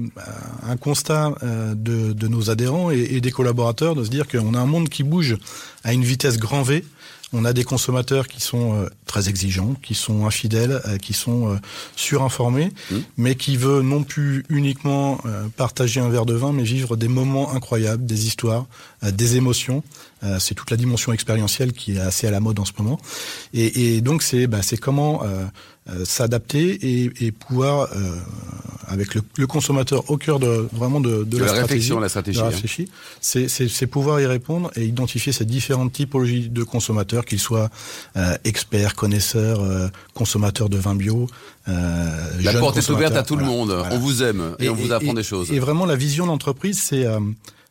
un 0.62 0.76
constat 0.76 1.34
de, 1.42 2.12
de, 2.12 2.28
nos 2.28 2.48
adhérents 2.48 2.92
et, 2.92 3.00
et, 3.00 3.20
des 3.20 3.32
collaborateurs 3.32 3.96
de 3.96 4.04
se 4.04 4.10
dire 4.10 4.28
qu'on 4.28 4.54
a 4.54 4.58
un 4.60 4.66
monde 4.66 4.88
qui 4.88 5.02
bouge 5.02 5.36
à 5.82 5.92
une 5.92 6.04
vitesse 6.04 6.38
grand 6.38 6.62
V 6.62 6.84
on 7.32 7.44
a 7.44 7.52
des 7.52 7.64
consommateurs 7.64 8.28
qui 8.28 8.40
sont 8.40 8.74
euh, 8.74 8.88
très 9.06 9.28
exigeants, 9.28 9.74
qui 9.82 9.94
sont 9.94 10.26
infidèles, 10.26 10.80
euh, 10.86 10.98
qui 10.98 11.12
sont 11.12 11.52
euh, 11.52 11.56
surinformés, 11.96 12.72
mmh. 12.90 12.96
mais 13.16 13.34
qui 13.34 13.56
veulent 13.56 13.84
non 13.84 14.02
plus 14.04 14.44
uniquement 14.48 15.18
partager 15.56 16.00
un 16.00 16.08
verre 16.08 16.26
de 16.26 16.34
vin, 16.34 16.52
mais 16.52 16.62
vivre 16.62 16.96
des 16.96 17.08
moments 17.08 17.52
incroyables, 17.52 18.04
des 18.04 18.26
histoires, 18.26 18.66
des 19.02 19.36
émotions. 19.36 19.82
C'est 20.38 20.54
toute 20.54 20.70
la 20.70 20.76
dimension 20.76 21.12
expérientielle 21.12 21.72
qui 21.72 21.96
est 21.96 22.00
assez 22.00 22.26
à 22.26 22.30
la 22.30 22.40
mode 22.40 22.58
en 22.58 22.64
ce 22.64 22.72
moment. 22.78 22.98
Et, 23.54 23.96
et 23.96 24.00
donc 24.00 24.22
c'est 24.22 24.46
bah, 24.46 24.62
c'est 24.62 24.76
comment 24.76 25.22
euh, 25.90 26.04
s'adapter 26.04 26.78
et, 26.80 27.10
et, 27.26 27.32
pouvoir, 27.32 27.88
euh, 27.96 28.16
avec 28.86 29.16
le, 29.16 29.22
le, 29.36 29.48
consommateur 29.48 30.08
au 30.12 30.16
cœur 30.16 30.38
de 30.38 30.68
vraiment 30.72 31.00
de, 31.00 31.24
de, 31.24 31.38
la, 31.38 31.46
la, 31.46 31.52
réflexion, 31.54 31.98
la 31.98 32.08
stratégie, 32.08 32.38
la 32.38 32.46
hein. 32.46 32.52
c'est 33.20 33.86
pouvoir 33.88 34.20
y 34.20 34.26
répondre 34.26 34.70
et 34.76 34.84
identifier 34.84 35.32
ces 35.32 35.44
différentes 35.44 35.92
typologies 35.92 36.48
de 36.50 36.62
consommateurs, 36.62 37.24
qu'ils 37.24 37.40
soient 37.40 37.68
euh, 38.16 38.36
experts, 38.44 38.94
connaisseurs, 38.94 39.60
euh, 39.60 39.88
consommateurs 40.14 40.68
de 40.68 40.76
vin 40.76 40.94
bio. 40.94 41.26
Euh, 41.66 42.30
la 42.40 42.52
porte 42.52 42.76
est 42.76 42.88
ouverte 42.88 43.16
à 43.16 43.24
tout 43.24 43.34
le 43.34 43.44
monde. 43.44 43.72
Voilà. 43.72 43.92
On 43.92 43.98
vous 43.98 44.22
aime 44.22 44.54
et, 44.60 44.66
et 44.66 44.68
on 44.68 44.74
vous 44.74 44.92
apprend 44.92 45.14
des 45.14 45.24
choses. 45.24 45.50
Et 45.50 45.58
vraiment, 45.58 45.84
la 45.84 45.96
vision 45.96 46.26
d'entreprise, 46.26 46.80
c'est 46.80 47.06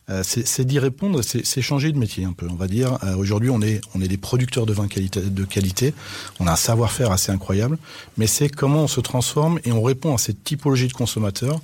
euh, 0.09 0.24
c'est 0.24 0.65
d'y 0.65 0.80
répondre, 0.80 1.21
c'est 1.21 1.62
changer 1.62 1.92
de 1.92 1.98
métier 1.98 2.25
un 2.25 2.33
peu, 2.33 2.48
on 2.50 2.56
va 2.56 2.68
dire. 2.68 2.98
Euh, 3.03 3.15
aujourd'hui, 3.15 3.50
on 3.50 3.62
est, 3.62 3.81
on 3.95 4.01
est 4.01 4.07
des 4.07 4.18
producteurs 4.18 4.65
de 4.65 4.74
vin 4.74 4.88
qualité, 4.88 5.21
de 5.21 5.44
qualité, 5.45 5.94
on 6.39 6.48
a 6.48 6.53
un 6.53 6.56
savoir-faire 6.56 7.12
assez 7.12 7.31
incroyable, 7.31 7.77
mais 8.18 8.27
c'est 8.27 8.50
comment 8.50 8.83
on 8.83 8.88
se 8.88 9.00
transforme 9.00 9.59
et 9.63 9.71
on 9.71 9.81
répond 9.81 10.13
à 10.13 10.18
cette 10.18 10.44
typologie 10.44 10.88
de 10.88 10.94
consommateurs 10.94 11.62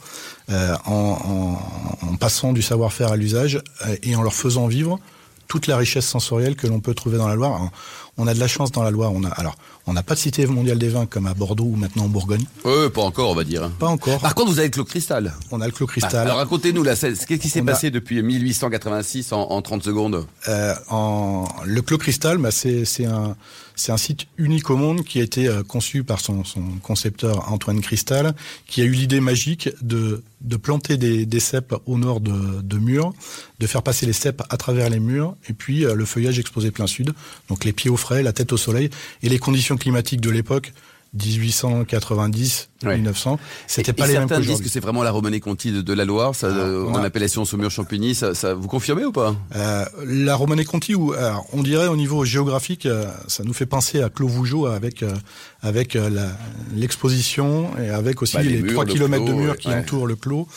euh, 0.50 0.76
en, 0.86 1.60
en, 2.04 2.08
en, 2.08 2.16
passant 2.16 2.54
du 2.54 2.62
savoir-faire 2.62 3.12
à 3.12 3.18
l'usage 3.18 3.62
euh, 3.86 3.98
et 4.04 4.16
en 4.16 4.22
leur 4.22 4.34
faisant 4.34 4.68
vivre 4.68 5.00
toute 5.48 5.68
la 5.68 5.78
richesse 5.78 6.06
sensorielle 6.06 6.56
que 6.56 6.68
l'on 6.68 6.80
peut 6.80 6.94
trouver 6.94 7.18
dans 7.18 7.28
la 7.28 7.36
Loire. 7.36 7.70
On 8.18 8.28
a 8.28 8.34
de 8.34 8.40
la 8.40 8.48
chance 8.48 8.72
dans 8.72 8.84
la 8.84 8.92
Loire. 8.92 9.12
On 9.14 9.24
a 9.24 9.30
alors 9.30 9.56
on 9.88 9.94
n'a 9.94 10.04
pas 10.04 10.16
de 10.16 10.20
cité 10.20 10.46
mondiale 10.46 10.78
des 10.78 10.90
vins 10.90 11.06
comme 11.06 11.28
à 11.28 11.34
Bordeaux 11.34 11.64
ou 11.64 11.76
maintenant 11.76 12.04
en 12.04 12.10
Bourgogne. 12.10 12.44
Oui, 12.66 12.90
pas 12.94 13.02
encore, 13.02 13.32
on 13.32 13.36
va 13.36 13.44
dire. 13.44 13.70
Pas 13.80 13.88
encore. 13.88 14.20
Par 14.20 14.36
contre, 14.36 14.52
vous 14.52 14.60
avez 14.60 14.68
le 14.68 14.74
Clos 14.74 14.84
Cristal. 14.84 15.34
On 15.52 15.62
a 15.62 15.66
le 15.66 15.72
Clos 15.72 15.88
Cristal. 15.88 16.28
alors 16.28 16.38
racontez-nous 16.38 16.84
qu'est-ce 16.84 17.26
qui 17.26 17.50
s'est 17.50 17.62
passé 17.62 17.88
a... 17.88 17.90
depuis 17.90 18.22
1886 18.22 19.32
en, 19.32 19.42
en 19.50 19.62
30 19.62 19.84
secondes 19.84 20.26
euh, 20.48 20.76
en... 20.90 21.48
Le 21.66 21.82
Clos 21.82 21.98
Cristal, 21.98 22.38
bah, 22.38 22.52
c'est 22.52 23.06
un 23.06 23.98
site 23.98 24.28
unique 24.38 24.70
au 24.70 24.76
monde 24.76 25.04
qui 25.04 25.20
a 25.20 25.24
été 25.24 25.48
euh, 25.48 25.64
conçu 25.64 26.04
par 26.04 26.20
son, 26.20 26.44
son 26.44 26.64
concepteur 26.84 27.52
Antoine 27.52 27.82
Cristal, 27.82 28.36
qui 28.68 28.82
a 28.82 28.84
eu 28.84 28.92
l'idée 28.92 29.22
magique 29.22 29.70
de, 29.82 30.24
de 30.42 30.58
planter 30.58 30.98
des, 30.98 31.26
des 31.26 31.40
cèpes 31.40 31.76
au 31.86 31.98
nord 31.98 32.20
de, 32.20 32.62
de 32.62 32.78
murs, 32.78 33.14
de 33.60 33.68
faire 33.68 33.84
passer 33.84 34.06
les 34.06 34.14
cèpes 34.14 34.44
à 34.50 34.58
travers 34.58 34.90
les 34.90 35.00
murs, 35.00 35.36
et 35.50 35.54
puis 35.54 35.86
euh, 35.86 35.96
le 35.96 36.06
feuillage 36.06 36.40
exposé 36.40 36.72
plein 36.72 36.88
sud, 36.88 37.14
donc 37.50 37.64
les 37.64 37.74
pieds 37.74 37.90
au 37.90 37.98
frais, 37.98 38.22
la 38.22 38.34
tête 38.34 38.52
au 38.54 38.58
soleil, 38.58 38.90
et 39.24 39.30
les 39.30 39.40
conditions 39.40 39.77
climatiques 39.78 40.22
de 40.22 40.30
l'époque 40.30 40.74
1890, 41.18 42.70
ouais. 42.84 42.96
1900, 42.96 43.40
c'était 43.68 43.94
pas 43.94 44.06
et 44.06 44.08
les 44.08 44.14
certains 44.14 44.40
mêmes 44.40 44.48
disent 44.48 44.62
que 44.62 44.70
c'est 44.70 44.80
vraiment 44.80 45.04
la 45.04 45.12
Romanée 45.12 45.40
Conti 45.40 45.72
de, 45.72 45.82
de 45.82 45.94
la 45.94 46.06
Loire, 46.06 46.36
ça, 46.36 46.48
ah, 46.52 46.56
euh, 46.56 46.86
en 46.88 46.96
a... 46.96 47.06
appellation 47.06 47.46
Saumur-Champigny, 47.46 48.16
ça, 48.16 48.36
ça, 48.36 48.54
vous 48.54 48.68
confirmez 48.68 49.06
ou 49.06 49.12
pas? 49.12 49.36
Euh, 49.56 49.86
La 50.06 50.36
Romanée 50.36 50.66
Conti, 50.66 50.96
ou 50.96 51.14
on 51.54 51.64
dirait 51.64 51.88
au 51.88 51.96
niveau 51.96 52.26
géographique, 52.26 52.86
euh, 52.86 53.06
ça 53.28 53.44
nous 53.44 53.54
fait 53.54 53.66
penser 53.66 54.02
à 54.02 54.10
Clos 54.10 54.28
Vougeot 54.28 54.68
avec 54.68 55.04
avec 55.64 55.98
l'exposition 56.76 57.72
et 57.78 57.90
avec 57.90 58.22
aussi 58.22 58.38
bah, 58.38 58.44
les, 58.44 58.62
les 58.62 58.74
3 58.74 58.86
km 58.86 59.26
de 59.26 59.34
murs 59.34 59.58
qui 59.58 59.70
ouais. 59.70 59.76
entourent 59.76 60.08
le 60.08 60.16
clos. 60.16 60.48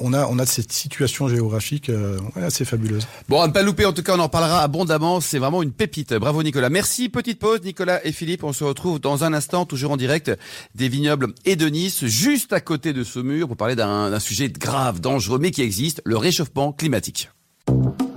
on 0.00 0.12
a 0.12 0.26
on 0.26 0.38
a 0.38 0.46
cette 0.46 0.72
situation 0.72 1.28
géographique 1.28 1.90
assez 2.36 2.64
fabuleuse. 2.64 3.06
Bon, 3.28 3.40
à 3.40 3.46
ne 3.46 3.52
pas 3.52 3.62
louper, 3.62 3.84
en 3.84 3.92
tout 3.92 4.02
cas, 4.02 4.16
on 4.16 4.20
en 4.20 4.28
parlera 4.28 4.60
abondamment. 4.60 5.20
C'est 5.20 5.38
vraiment 5.38 5.62
une 5.62 5.72
pépite. 5.72 6.14
Bravo 6.14 6.42
Nicolas. 6.42 6.70
Merci. 6.70 7.08
Petite 7.08 7.38
pause, 7.38 7.60
Nicolas 7.62 8.04
et 8.04 8.12
Philippe. 8.12 8.44
On 8.44 8.52
se 8.52 8.64
retrouve 8.64 9.00
dans 9.00 9.24
un 9.24 9.32
instant, 9.32 9.66
toujours 9.66 9.89
en 9.90 9.96
direct 9.96 10.30
des 10.74 10.88
vignobles 10.88 11.34
et 11.44 11.56
de 11.56 11.66
Nice, 11.68 12.04
juste 12.06 12.52
à 12.52 12.60
côté 12.60 12.92
de 12.92 13.04
Saumur, 13.04 13.48
pour 13.48 13.56
parler 13.56 13.76
d'un 13.76 14.20
sujet 14.20 14.48
grave, 14.48 15.00
dangereux, 15.00 15.38
mais 15.38 15.50
qui 15.50 15.62
existe, 15.62 16.02
le 16.04 16.16
réchauffement 16.16 16.72
climatique. 16.72 17.30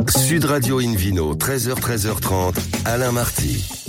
Sud 0.10 0.46
Radio 0.46 0.80
Invino, 0.80 1.36
13h, 1.36 1.80
13h30, 1.80 2.56
Alain 2.86 3.12
Marty. 3.12 3.83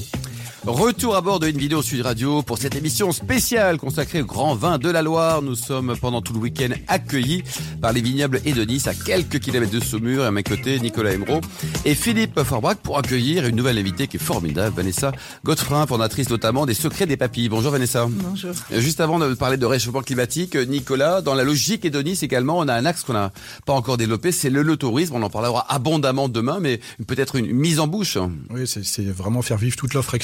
Retour 0.66 1.14
à 1.14 1.20
bord 1.20 1.40
de 1.40 1.46
une 1.46 1.58
vidéo 1.58 1.82
Sud 1.82 2.00
Radio 2.00 2.40
pour 2.40 2.56
cette 2.56 2.74
émission 2.74 3.12
spéciale 3.12 3.76
consacrée 3.76 4.22
au 4.22 4.24
grand 4.24 4.54
vin 4.54 4.78
de 4.78 4.88
la 4.88 5.02
Loire. 5.02 5.42
Nous 5.42 5.56
sommes 5.56 5.94
pendant 6.00 6.22
tout 6.22 6.32
le 6.32 6.38
week-end 6.38 6.70
accueillis 6.88 7.42
par 7.82 7.92
les 7.92 8.00
vignobles 8.00 8.40
et 8.46 8.54
de 8.54 8.64
Nice 8.64 8.86
à 8.86 8.94
quelques 8.94 9.40
kilomètres 9.40 9.72
de 9.72 9.80
Saumur. 9.80 10.24
Et 10.24 10.26
à 10.26 10.30
mes 10.30 10.42
côtés, 10.42 10.80
Nicolas 10.80 11.12
Emeraude 11.12 11.44
et 11.84 11.94
Philippe 11.94 12.42
Forbrac 12.42 12.78
pour 12.78 12.96
accueillir 12.96 13.46
une 13.46 13.56
nouvelle 13.56 13.76
invitée 13.76 14.06
qui 14.06 14.16
est 14.16 14.20
formidable, 14.20 14.74
Vanessa 14.74 15.12
Godefrin, 15.44 15.86
fondatrice 15.86 16.30
notamment 16.30 16.64
des 16.64 16.72
Secrets 16.72 17.04
des 17.04 17.18
Papilles. 17.18 17.50
Bonjour 17.50 17.70
Vanessa. 17.70 18.06
Bonjour. 18.08 18.52
Juste 18.72 19.00
avant 19.00 19.18
de 19.18 19.34
parler 19.34 19.58
de 19.58 19.66
réchauffement 19.66 20.00
climatique, 20.00 20.56
Nicolas, 20.56 21.20
dans 21.20 21.34
la 21.34 21.44
logique 21.44 21.84
et 21.84 21.90
de 21.90 22.00
Nice 22.00 22.22
également, 22.22 22.58
on 22.58 22.68
a 22.68 22.74
un 22.74 22.86
axe 22.86 23.02
qu'on 23.02 23.12
n'a 23.12 23.32
pas 23.66 23.74
encore 23.74 23.98
développé, 23.98 24.32
c'est 24.32 24.48
le, 24.48 24.64
tourisme. 24.78 25.14
On 25.14 25.22
en 25.22 25.30
parlera 25.30 25.66
abondamment 25.68 26.30
demain, 26.30 26.58
mais 26.58 26.80
peut-être 27.06 27.36
une 27.36 27.52
mise 27.52 27.80
en 27.80 27.86
bouche. 27.86 28.16
Oui, 28.48 28.62
c'est 28.66 29.06
vraiment 29.06 29.42
faire 29.42 29.58
vivre 29.58 29.76
toute 29.76 29.92
l'offre 29.92 30.14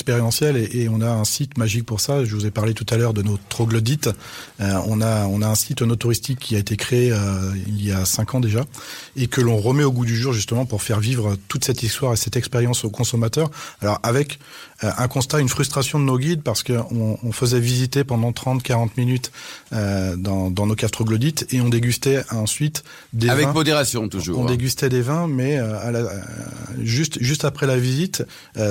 et, 0.56 0.88
on 0.88 1.00
a 1.00 1.08
un 1.08 1.24
site 1.24 1.58
magique 1.58 1.86
pour 1.86 2.00
ça. 2.00 2.24
Je 2.24 2.34
vous 2.34 2.46
ai 2.46 2.50
parlé 2.50 2.74
tout 2.74 2.86
à 2.90 2.96
l'heure 2.96 3.14
de 3.14 3.22
nos 3.22 3.38
troglodytes. 3.48 4.10
Euh, 4.60 4.78
on 4.86 5.00
a 5.00 5.26
on 5.26 5.42
a 5.42 5.46
un 5.46 5.54
site 5.54 5.82
no 5.82 5.96
touristique 5.96 6.38
qui 6.38 6.56
a 6.56 6.58
été 6.58 6.76
créé 6.76 7.12
euh, 7.12 7.52
il 7.66 7.84
y 7.84 7.92
a 7.92 8.04
cinq 8.04 8.34
ans 8.34 8.40
déjà 8.40 8.64
et 9.16 9.26
que 9.26 9.40
l'on 9.40 9.58
remet 9.58 9.84
au 9.84 9.92
goût 9.92 10.04
du 10.04 10.16
jour 10.16 10.32
justement 10.32 10.66
pour 10.66 10.82
faire 10.82 11.00
vivre 11.00 11.36
toute 11.48 11.64
cette 11.64 11.82
histoire 11.82 12.12
et 12.12 12.16
cette 12.16 12.36
expérience 12.36 12.84
aux 12.84 12.90
consommateurs. 12.90 13.50
Alors 13.80 13.98
avec 14.02 14.38
euh, 14.84 14.90
un 14.96 15.08
constat, 15.08 15.40
une 15.40 15.48
frustration 15.48 15.98
de 15.98 16.04
nos 16.04 16.18
guides 16.18 16.42
parce 16.42 16.62
qu'on 16.62 17.18
on 17.22 17.32
faisait 17.32 17.60
visiter 17.60 18.04
pendant 18.04 18.30
30-40 18.30 18.90
minutes 18.96 19.32
dans, 19.72 20.50
dans 20.50 20.66
nos 20.66 20.74
caves 20.74 20.90
troglodytes 20.90 21.46
et 21.52 21.60
on 21.60 21.68
dégustait 21.68 22.22
ensuite 22.30 22.82
des 23.12 23.28
avec 23.28 23.46
vins. 23.46 23.52
modération 23.52 24.08
toujours. 24.08 24.38
On 24.38 24.44
hein. 24.44 24.50
dégustait 24.50 24.88
des 24.88 25.02
vins, 25.02 25.28
mais 25.28 25.56
à 25.58 25.90
la, 25.90 26.08
juste 26.82 27.18
juste 27.20 27.44
après 27.44 27.66
la 27.66 27.76
visite, 27.76 28.24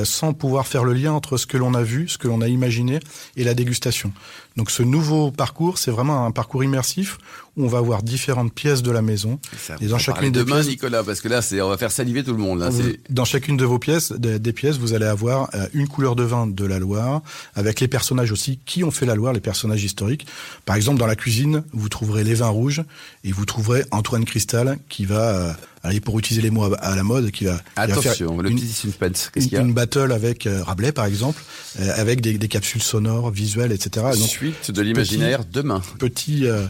sans 0.04 0.34
pouvoir 0.34 0.68
faire 0.68 0.84
le 0.84 0.94
lien 0.94 1.13
entre 1.13 1.38
ce 1.38 1.48
que 1.50 1.58
l'on 1.58 1.74
a 1.74 1.84
vu, 1.84 2.08
ce 2.08 2.18
que 2.18 2.29
l'on 2.29 2.39
a 2.41 2.48
imaginé 2.48 3.00
et 3.36 3.44
la 3.44 3.53
dégustation. 3.53 4.13
Donc 4.58 4.72
ce 4.72 4.84
nouveau 4.84 5.32
parcours, 5.32 5.77
c'est 5.77 5.91
vraiment 5.91 6.25
un 6.25 6.32
parcours 6.32 6.63
immersif 6.63 7.18
où 7.56 7.63
on 7.63 7.68
va 7.68 7.77
avoir 7.77 8.03
différentes 8.03 8.53
pièces 8.53 8.82
de 8.82 8.91
la 8.91 9.01
maison. 9.01 9.39
et 9.79 9.88
dans 9.88 9.98
chacune 9.98 10.32
de 10.32 10.44
demain, 10.44 10.63
Nicolas, 10.63 11.03
parce 11.03 11.22
que 11.22 11.27
là, 11.27 11.41
c'est 11.41 11.62
on 11.62 11.70
va 11.70 11.77
faire 11.77 11.91
saliver 11.91 12.24
tout 12.24 12.32
le 12.32 12.39
monde. 12.39 12.60
Là, 12.60 12.70
dans 13.10 13.25
chacune 13.25 13.58
de 13.58 13.65
vos 13.65 13.79
pièces, 13.79 14.12
des, 14.12 14.53
pièces, 14.53 14.77
vous 14.77 14.94
allez 14.94 15.06
avoir 15.06 15.50
euh, 15.53 15.68
une 15.74 15.88
couleur 15.88 16.15
de 16.15 16.24
vin 16.24 16.48
de 16.48 16.65
la 16.65 16.79
Loire, 16.79 17.22
avec 17.56 17.79
les 17.79 17.88
personnages 17.88 18.32
aussi 18.32 18.60
qui 18.65 18.84
ont 18.84 18.91
fait 18.91 19.06
la 19.06 19.15
Loire, 19.15 19.34
les 19.34 19.39
personnages 19.39 19.84
historiques. 19.84 20.25
Par 20.65 20.75
exemple, 20.75 21.00
dans 21.00 21.08
la 21.08 21.15
cuisine, 21.15 21.63
vous 21.72 21.89
trouverez 21.89 22.24
les 22.24 22.36
vins 22.36 22.50
rouges 22.50 22.84
et 23.24 23.32
vous 23.32 23.46
trouverez 23.46 23.86
Antoine 23.91 24.25
Cristal 24.25 24.77
qui 24.89 25.06
va 25.06 25.22
euh, 25.22 25.53
allez, 25.84 26.00
pour 26.00 26.18
utiliser 26.20 26.41
les 26.41 26.51
mots 26.51 26.74
à, 26.79 26.96
la 26.96 27.03
mode, 27.03 27.32
qui 27.32 27.46
va, 27.46 27.62
Attention, 27.75 28.12
faire 28.12 28.41
le 28.41 28.50
petit 28.50 28.68
suspense. 28.68 29.32
Une, 29.36 29.60
une, 29.60 29.74
battle 29.74 30.12
avec 30.12 30.48
euh, 30.48 30.63
Rabelais, 30.63 30.91
par 30.91 31.06
exemple, 31.06 31.41
euh, 31.79 31.91
avec 31.96 32.22
des, 32.22 32.38
des, 32.38 32.48
capsules 32.48 32.82
sonores, 32.82 33.32
visuelles, 33.32 33.72
etc. 33.72 34.08
Donc, 34.18 34.49
Suite 34.62 34.75
de 34.75 34.82
l'imaginaire 34.82 35.44
demain. 35.51 35.82
Petit, 35.98 36.46
euh, 36.46 36.65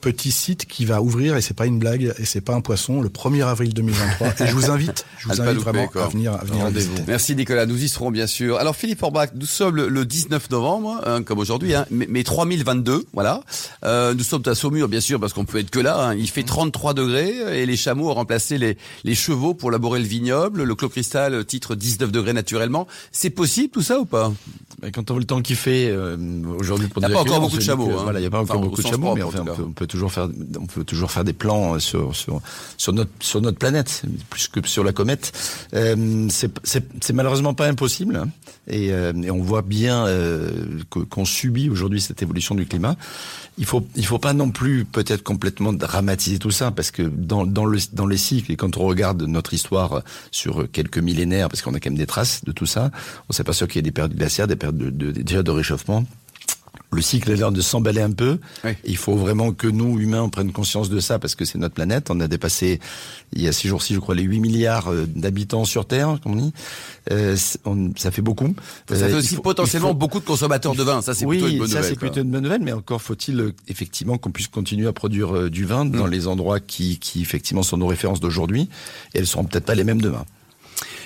petit 0.00 0.32
site 0.32 0.66
qui 0.66 0.84
va 0.84 1.02
ouvrir, 1.02 1.36
et 1.36 1.40
c'est 1.40 1.54
pas 1.54 1.66
une 1.66 1.78
blague, 1.78 2.14
et 2.18 2.24
c'est 2.24 2.40
pas 2.40 2.54
un 2.54 2.60
poisson, 2.60 3.00
le 3.00 3.08
1er 3.08 3.44
avril 3.44 3.74
2023. 3.74 4.28
et 4.40 4.46
je 4.46 4.54
vous 4.54 4.70
invite, 4.70 5.04
je 5.18 5.28
vous 5.28 5.40
invite 5.40 5.58
vraiment 5.58 5.90
à 5.94 6.08
venir, 6.08 6.34
à 6.34 6.44
venir 6.44 6.66
Merci 7.06 7.34
Nicolas, 7.36 7.66
nous 7.66 7.82
y 7.82 7.88
serons 7.88 8.10
bien 8.10 8.26
sûr. 8.26 8.58
Alors 8.58 8.76
Philippe 8.76 9.02
Orbach, 9.02 9.28
nous 9.34 9.46
sommes 9.46 9.76
le, 9.76 10.04
19 10.04 10.50
novembre, 10.50 11.00
hein, 11.06 11.22
comme 11.22 11.38
aujourd'hui, 11.38 11.74
hein, 11.74 11.86
mais, 11.90 12.24
3022, 12.24 13.04
voilà. 13.12 13.42
Euh, 13.84 14.14
nous 14.14 14.24
sommes 14.24 14.42
à 14.46 14.54
Saumur, 14.54 14.88
bien 14.88 15.00
sûr, 15.00 15.20
parce 15.20 15.32
qu'on 15.32 15.44
peut 15.44 15.58
être 15.58 15.70
que 15.70 15.80
là. 15.80 16.08
Hein. 16.08 16.14
Il 16.14 16.28
fait 16.28 16.42
33 16.42 16.94
degrés, 16.94 17.60
et 17.60 17.66
les 17.66 17.76
chameaux 17.76 18.10
ont 18.10 18.14
remplacé 18.14 18.58
les, 18.58 18.76
les 19.04 19.14
chevaux 19.14 19.54
pour 19.54 19.70
laborer 19.70 20.00
le 20.00 20.06
vignoble. 20.06 20.62
Le 20.62 20.74
Clos 20.74 20.88
Cristal 20.88 21.44
titre 21.44 21.74
19 21.74 22.10
degrés 22.10 22.32
naturellement. 22.32 22.86
C'est 23.10 23.30
possible 23.30 23.70
tout 23.70 23.82
ça 23.82 23.98
ou 23.98 24.04
pas? 24.04 24.32
Quand 24.92 25.10
on 25.10 25.14
voit 25.14 25.20
le 25.20 25.26
temps 25.26 25.42
qu'il 25.42 25.56
fait 25.56 25.88
euh, 25.90 26.16
aujourd'hui 26.58 26.88
pour 26.88 27.02
Il 27.02 27.08
n'y 27.08 27.11
a 27.11 27.11
pas 27.12 27.20
encore 27.20 27.40
beaucoup 27.40 27.56
de 27.56 27.62
chameaux. 27.62 27.90
Hein. 27.90 28.02
Voilà, 28.02 28.18
il 28.18 28.22
n'y 28.22 28.26
a 28.26 28.30
pas 28.30 28.40
encore 28.40 28.60
beaucoup 28.60 28.82
de 28.82 28.86
chameaux, 28.86 29.14
mais 29.14 29.22
enfin, 29.22 29.44
on, 29.58 29.72
peut, 29.72 29.86
toujours 29.86 30.12
faire, 30.12 30.28
on 30.58 30.66
peut 30.66 30.84
toujours 30.84 31.10
faire 31.10 31.24
des 31.24 31.32
plans 31.32 31.78
sur, 31.78 32.14
sur, 32.14 32.40
sur 32.76 32.92
notre 32.92 33.10
sur 33.20 33.40
notre 33.40 33.58
planète 33.58 34.02
plus 34.30 34.48
que 34.48 34.66
sur 34.66 34.84
la 34.84 34.92
comète. 34.92 35.32
Euh, 35.74 36.28
c'est 36.30 37.12
malheureusement 37.12 37.54
pas 37.54 37.66
impossible, 37.66 38.16
hein. 38.16 38.28
et, 38.66 38.92
euh, 38.92 39.12
et, 39.22 39.30
on 39.30 39.42
voit 39.42 39.62
bien 39.62 40.06
euh, 40.06 40.50
qu'on 40.88 41.24
subit 41.24 41.68
aujourd'hui 41.70 42.00
cette 42.00 42.22
évolution 42.22 42.54
du 42.54 42.66
climat. 42.66 42.96
Il 43.58 43.64
faut 43.64 43.86
il 43.96 44.06
faut 44.06 44.18
pas 44.18 44.32
non 44.32 44.50
plus 44.50 44.84
peut-être 44.84 45.22
complètement 45.22 45.72
dramatiser 45.72 46.38
tout 46.38 46.50
ça 46.50 46.70
parce 46.70 46.90
que 46.90 47.02
dans 47.02 47.44
dans 47.46 47.66
le 47.66 47.78
dans 47.92 48.06
les 48.06 48.16
cycles 48.16 48.50
et 48.52 48.56
quand 48.56 48.76
on 48.76 48.86
regarde 48.86 49.22
notre 49.22 49.52
histoire 49.52 50.02
sur 50.30 50.70
quelques 50.70 50.98
millénaires 50.98 51.48
parce 51.48 51.60
qu'on 51.62 51.74
a 51.74 51.80
quand 51.80 51.90
même 51.90 51.98
des 51.98 52.06
traces 52.06 52.44
de 52.44 52.52
tout 52.52 52.66
ça, 52.66 52.90
on 53.28 53.32
s'aperçoit 53.32 53.66
qu'il 53.66 53.76
y 53.76 53.80
a 53.80 53.82
des 53.82 53.92
périodes 53.92 54.16
glaciaires, 54.16 54.48
des 54.48 54.56
périodes 54.56 54.78
de, 54.78 54.90
de, 54.90 55.10
déjà 55.10 55.42
de 55.42 55.50
réchauffement 55.50 56.04
le 56.92 57.02
cycle 57.02 57.32
a 57.32 57.34
l'air 57.34 57.52
de 57.52 57.60
s'emballer 57.60 58.02
un 58.02 58.12
peu. 58.12 58.38
Il 58.84 58.96
faut 58.96 59.16
vraiment 59.16 59.52
que 59.52 59.66
nous, 59.66 59.98
humains, 59.98 60.28
prennent 60.28 60.52
conscience 60.52 60.90
de 60.90 61.00
ça 61.00 61.18
parce 61.18 61.34
que 61.34 61.44
c'est 61.44 61.58
notre 61.58 61.74
planète. 61.74 62.10
On 62.10 62.20
a 62.20 62.28
dépassé, 62.28 62.80
il 63.32 63.42
y 63.42 63.48
a 63.48 63.52
six 63.52 63.68
jours-ci, 63.68 63.94
je 63.94 64.00
crois, 64.00 64.14
les 64.14 64.22
8 64.22 64.40
milliards 64.40 64.88
euh, 64.88 65.06
d'habitants 65.06 65.64
sur 65.64 65.86
Terre, 65.86 66.18
comme 66.22 66.32
on 66.32 66.36
dit. 66.36 66.52
Euh, 67.10 67.36
ça 67.96 68.10
fait 68.10 68.22
beaucoup. 68.22 68.54
Ça 68.88 68.96
fait 68.96 69.12
euh, 69.12 69.18
aussi 69.18 69.36
potentiellement 69.36 69.94
beaucoup 69.94 70.20
de 70.20 70.24
consommateurs 70.24 70.74
de 70.74 70.82
vin. 70.82 71.00
Ça, 71.00 71.14
c'est 71.14 71.26
plutôt 71.26 71.46
une 71.46 71.58
bonne 71.58 71.68
nouvelle. 71.68 71.82
ça, 71.82 71.88
c'est 71.88 71.96
plutôt 71.96 72.20
une 72.20 72.30
bonne 72.30 72.44
nouvelle, 72.44 72.62
mais 72.62 72.72
encore 72.72 73.00
faut-il 73.00 73.54
effectivement 73.68 74.18
qu'on 74.18 74.30
puisse 74.30 74.48
continuer 74.48 74.86
à 74.86 74.92
produire 74.92 75.50
du 75.50 75.64
vin 75.64 75.84
dans 75.84 76.06
mm. 76.06 76.10
les 76.10 76.26
endroits 76.26 76.60
qui, 76.60 76.98
qui, 76.98 77.22
effectivement, 77.22 77.62
sont 77.62 77.78
nos 77.78 77.86
références 77.86 78.20
d'aujourd'hui. 78.20 78.68
Et 79.14 79.18
elles 79.18 79.26
seront 79.26 79.44
peut-être 79.44 79.64
pas 79.64 79.74
les 79.74 79.84
mêmes 79.84 80.02
demain. 80.02 80.26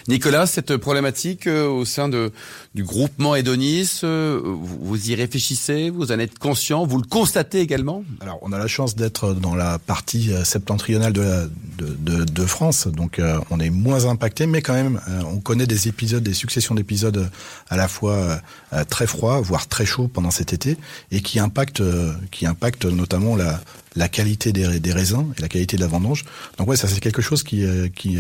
Nicolas, 0.09 0.47
cette 0.47 0.77
problématique 0.77 1.47
euh, 1.49 1.67
au 1.67 1.85
sein 1.85 2.09
du 2.09 2.85
groupement 2.85 3.35
Edonis, 3.35 4.01
euh, 4.05 4.41
vous, 4.45 5.11
y 5.11 5.15
réfléchissez, 5.17 5.91
vous 5.91 6.13
en 6.13 6.19
êtes 6.19 6.39
conscient, 6.39 6.87
vous 6.87 6.99
le 6.99 7.07
constatez 7.07 7.61
également? 7.61 8.05
Alors, 8.21 8.39
on 8.43 8.53
a 8.53 8.59
la 8.59 8.69
chance 8.69 8.95
d'être 8.95 9.35
dans 9.35 9.57
la 9.57 9.81
partie 9.81 10.33
euh, 10.33 10.45
septentrionale 10.45 11.13
de, 11.13 12.47
France, 12.47 12.87
donc 12.87 13.21
on 13.51 13.59
est 13.59 13.71
moins 13.71 14.07
impacté, 14.07 14.47
mais 14.47 14.63
quand 14.63 14.73
même, 14.73 15.01
on 15.27 15.41
connaît 15.41 15.67
des 15.67 15.89
épisodes, 15.89 16.23
des 16.23 16.33
successions 16.33 16.77
d'épisodes 16.77 17.29
à 17.69 17.77
la 17.77 17.89
fois 17.89 18.41
très 18.89 19.09
froids, 19.09 19.41
voire 19.41 19.67
très 19.67 19.85
chauds 19.85 20.07
pendant 20.07 20.31
cet 20.31 20.53
été, 20.53 20.77
et 21.11 21.21
qui 21.23 21.41
impactent, 21.41 21.83
qui 22.31 22.47
impactent 22.47 22.85
notamment 22.85 23.35
la, 23.35 23.61
la 23.97 24.09
qualité 24.09 24.53
des, 24.53 24.93
raisins 24.93 25.33
et 25.37 25.43
la 25.43 25.49
qualité 25.49 25.77
de 25.77 25.83
la 25.83 25.89
vendange. 25.89 26.25
Donc 26.59 26.69
ouais, 26.69 26.77
ça 26.77 26.87
c'est 26.87 27.01
quelque 27.01 27.23
chose 27.23 27.43
qui, 27.43 27.65
qui, 27.95 28.19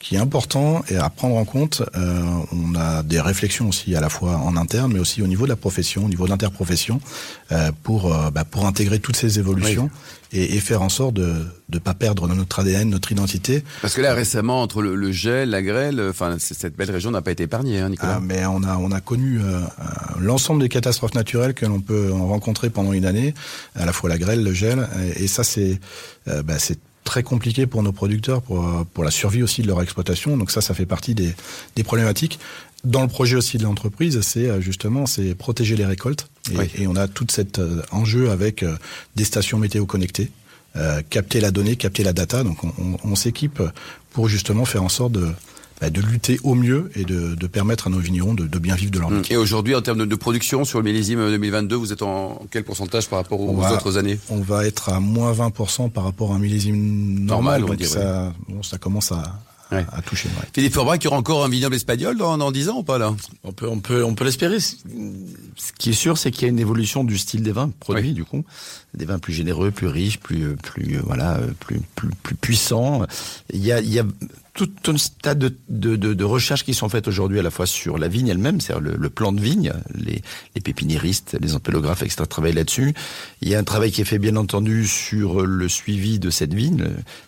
qui 0.00 0.16
est 0.16 0.18
important 0.18 0.84
et 0.88 0.96
à 0.96 1.08
prendre 1.10 1.36
en 1.36 1.44
compte. 1.44 1.82
Euh, 1.96 2.22
on 2.52 2.74
a 2.74 3.02
des 3.02 3.20
réflexions 3.20 3.68
aussi 3.68 3.94
à 3.94 4.00
la 4.00 4.08
fois 4.08 4.36
en 4.36 4.56
interne, 4.56 4.92
mais 4.92 5.00
aussi 5.00 5.22
au 5.22 5.26
niveau 5.26 5.44
de 5.44 5.50
la 5.50 5.56
profession, 5.56 6.04
au 6.04 6.08
niveau 6.08 6.24
de 6.24 6.30
l'interprofession, 6.30 7.00
euh, 7.52 7.70
pour 7.82 8.12
euh, 8.12 8.30
bah, 8.30 8.44
pour 8.44 8.66
intégrer 8.66 8.98
toutes 8.98 9.16
ces 9.16 9.38
évolutions 9.38 9.90
et, 10.32 10.56
et, 10.56 10.60
faire 10.60 10.82
en 10.82 10.88
sorte 10.88 11.14
de 11.14 11.46
ne 11.72 11.78
pas 11.78 11.94
perdre 11.94 12.26
notre 12.28 12.60
ADN, 12.60 12.90
notre 12.90 13.12
identité. 13.12 13.62
Parce 13.82 13.94
que 13.94 14.00
là 14.00 14.14
récemment, 14.14 14.62
entre 14.62 14.82
le, 14.82 15.12
gel, 15.12 15.50
la 15.50 15.62
grêle, 15.62 16.00
enfin 16.08 16.36
cette 16.38 16.76
belle 16.76 16.90
région 16.90 17.10
n'a 17.10 17.22
pas 17.22 17.30
été 17.30 17.44
épargnée, 17.44 17.80
hein, 17.80 17.88
Nicolas. 17.88 18.16
Ah, 18.16 18.20
mais 18.20 18.44
on 18.46 18.62
a 18.62 18.76
on 18.76 18.90
a 18.92 19.00
connu 19.00 19.40
l'ensemble 20.18 20.62
des 20.62 20.68
catastrophes 20.68 21.14
naturelles 21.14 21.54
que 21.54 21.66
l'on 21.66 21.80
peut 21.80 22.12
rencontrer 22.12 22.70
pendant 22.70 22.92
une 22.92 23.06
année, 23.06 23.34
à 23.74 23.86
la 23.86 23.92
fois 23.92 24.08
la 24.08 24.18
grêle, 24.18 24.42
le 24.42 24.52
gel, 24.52 24.88
et, 25.16 25.24
et 25.24 25.26
ça 25.26 25.44
c'est 25.44 25.80
bah, 26.26 26.58
c'est 26.58 26.78
très 27.06 27.22
compliqué 27.22 27.66
pour 27.66 27.82
nos 27.82 27.92
producteurs, 27.92 28.42
pour, 28.42 28.84
pour 28.92 29.04
la 29.04 29.10
survie 29.10 29.42
aussi 29.42 29.62
de 29.62 29.68
leur 29.68 29.80
exploitation. 29.80 30.36
Donc 30.36 30.50
ça, 30.50 30.60
ça 30.60 30.74
fait 30.74 30.84
partie 30.84 31.14
des, 31.14 31.34
des 31.74 31.84
problématiques. 31.84 32.38
Dans 32.86 33.02
le 33.02 33.08
projet 33.08 33.34
aussi 33.34 33.58
de 33.58 33.64
l'entreprise, 33.64 34.20
c'est 34.20 34.48
euh, 34.48 34.60
justement 34.60 35.06
c'est 35.06 35.34
protéger 35.34 35.74
les 35.74 35.84
récoltes. 35.84 36.28
Et, 36.52 36.82
et, 36.82 36.86
on 36.86 36.94
a 36.94 37.08
tout 37.08 37.26
cet 37.28 37.58
euh, 37.58 37.82
enjeu 37.90 38.30
avec 38.30 38.62
euh, 38.62 38.76
des 39.16 39.24
stations 39.24 39.58
météo 39.58 39.86
connectées, 39.86 40.30
capter 41.10 41.40
la 41.40 41.50
donnée, 41.50 41.76
capter 41.76 42.04
la 42.04 42.12
data. 42.12 42.44
Donc 42.44 42.62
on, 42.62 42.72
on, 42.78 42.96
on 43.02 43.16
s'équipe 43.16 43.60
pour 44.12 44.28
justement 44.28 44.64
faire 44.66 44.84
en 44.84 44.88
sorte 44.88 45.12
de 45.12 45.26
bah, 45.80 45.90
de 45.90 46.00
lutter 46.00 46.38
au 46.44 46.54
mieux 46.54 46.90
et 46.94 47.04
de, 47.04 47.34
de, 47.34 47.46
permettre 47.46 47.88
à 47.88 47.90
nos 47.90 47.98
vignerons 47.98 48.34
de, 48.34 48.46
de 48.46 48.58
bien 48.58 48.74
vivre 48.74 48.92
de 48.92 48.98
leur 48.98 49.10
métier. 49.10 49.34
Et 49.34 49.36
aujourd'hui, 49.36 49.74
en 49.74 49.82
termes 49.82 49.98
de, 49.98 50.04
de, 50.04 50.14
production 50.14 50.64
sur 50.64 50.78
le 50.78 50.84
millésime 50.84 51.18
2022, 51.18 51.76
vous 51.76 51.92
êtes 51.92 52.02
en 52.02 52.46
quel 52.50 52.62
pourcentage 52.64 53.08
par 53.08 53.18
rapport 53.18 53.40
aux, 53.40 53.62
autres 53.62 53.98
années? 53.98 54.18
On 54.30 54.40
va 54.40 54.64
être 54.66 54.90
à 54.90 55.00
moins 55.00 55.32
20% 55.32 55.90
par 55.90 56.04
rapport 56.04 56.32
à 56.32 56.36
un 56.36 56.38
millésime 56.38 57.24
normal. 57.24 57.62
donc 57.62 57.82
ça, 57.82 58.32
bon, 58.48 58.62
ça 58.62 58.78
commence 58.78 59.12
à, 59.12 59.40
à 59.70 60.02
toucher. 60.02 60.28
Ouais. 60.28 60.46
Philippe 60.54 60.74
Forbrac, 60.74 61.02
il 61.02 61.06
y 61.06 61.08
aura 61.08 61.16
encore 61.16 61.44
un 61.44 61.48
vignoble 61.48 61.74
espagnol 61.74 62.16
dans, 62.16 62.38
dans 62.38 62.52
10 62.52 62.68
ans 62.68 62.78
ou 62.78 62.82
pas 62.82 62.98
là? 62.98 63.14
On 63.42 63.52
peut, 63.52 63.68
on 63.68 63.80
peut, 63.80 64.04
on 64.04 64.14
peut 64.14 64.24
l'espérer. 64.24 64.60
Ce 64.60 64.76
qui 65.78 65.90
est 65.90 65.94
sûr, 65.94 66.18
c'est 66.18 66.30
qu'il 66.30 66.42
y 66.42 66.44
a 66.46 66.48
une 66.48 66.58
évolution 66.58 67.04
du 67.04 67.18
style 67.18 67.42
des 67.42 67.52
vins 67.52 67.70
produits, 67.80 68.12
du 68.12 68.24
coup, 68.24 68.44
des 68.94 69.04
vins 69.04 69.18
plus 69.18 69.32
généreux, 69.32 69.70
plus 69.70 69.88
riches, 69.88 70.20
plus, 70.20 70.56
plus, 70.56 70.98
voilà, 70.98 71.40
plus, 71.60 71.80
plus, 71.94 72.10
plus 72.22 72.36
puissants. 72.36 73.04
Il 73.52 73.64
y 73.64 73.72
a, 73.72 73.80
il 73.80 73.92
y 73.92 73.98
a 73.98 74.04
tout 74.56 74.70
un 74.86 74.94
tas 75.20 75.34
de, 75.34 75.54
de, 75.68 75.96
de, 75.96 76.14
de, 76.14 76.24
recherches 76.24 76.64
qui 76.64 76.72
sont 76.72 76.88
faites 76.88 77.08
aujourd'hui 77.08 77.38
à 77.38 77.42
la 77.42 77.50
fois 77.50 77.66
sur 77.66 77.98
la 77.98 78.08
vigne 78.08 78.28
elle-même, 78.28 78.60
c'est-à-dire 78.60 78.90
le, 78.90 78.96
le, 78.96 79.10
plan 79.10 79.30
de 79.32 79.40
vigne, 79.40 79.72
les, 79.94 80.22
les 80.54 80.60
pépiniéristes, 80.62 81.36
les 81.40 81.54
empélographes, 81.54 82.02
etc. 82.02 82.22
travaillent 82.28 82.54
là-dessus. 82.54 82.94
Il 83.42 83.48
y 83.50 83.54
a 83.54 83.58
un 83.58 83.64
travail 83.64 83.92
qui 83.92 84.00
est 84.00 84.06
fait 84.06 84.18
bien 84.18 84.34
entendu 84.36 84.86
sur 84.86 85.42
le 85.42 85.68
suivi 85.68 86.18
de 86.18 86.30
cette 86.30 86.54
vigne, 86.54 86.86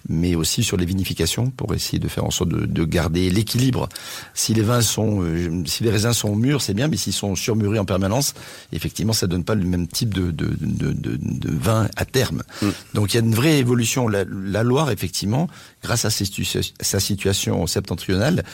mais 0.09 0.35
aussi 0.35 0.65
sur 0.65 0.79
les 0.79 0.87
vinifications 0.87 1.51
pour 1.51 1.75
essayer 1.75 1.99
de 1.99 2.09
faire 2.09 2.25
en 2.25 2.31
sorte 2.31 2.49
de, 2.49 2.65
de 2.65 2.85
garder 2.85 3.29
l'équilibre. 3.31 3.91
Si 4.33 4.55
les 4.55 4.63
vins 4.63 4.81
sont, 4.81 5.23
euh, 5.23 5.63
si 5.67 5.85
les 5.85 5.91
raisins 5.91 6.15
sont 6.15 6.35
mûrs, 6.35 6.63
c'est 6.63 6.75
bien, 6.75 6.89
mais 6.89 6.97
s'ils 6.97 7.13
sont 7.13 7.37
surmûris 7.37 7.79
en 7.79 7.85
permanence, 7.85 8.33
effectivement, 8.73 9.13
ça 9.13 9.27
donne 9.27 9.45
pas 9.45 9.55
le 9.55 9.65
même 9.65 9.87
type 9.87 10.15
de, 10.15 10.31
de, 10.31 10.57
de, 10.61 10.93
de, 10.93 11.17
de 11.17 11.51
vin 11.51 11.89
à 11.97 12.07
terme. 12.07 12.43
Mm. 12.63 12.69
Donc 12.95 13.13
il 13.13 13.19
y 13.19 13.21
a 13.21 13.23
une 13.23 13.35
vraie 13.35 13.59
évolution. 13.59 14.09
La, 14.09 14.25
la 14.25 14.63
Loire, 14.63 14.91
effectivement, 14.91 15.49
grâce 15.83 16.05
à, 16.07 16.11
sa 16.11 17.01
situation 17.01 17.18
septentrionale, 17.67 18.45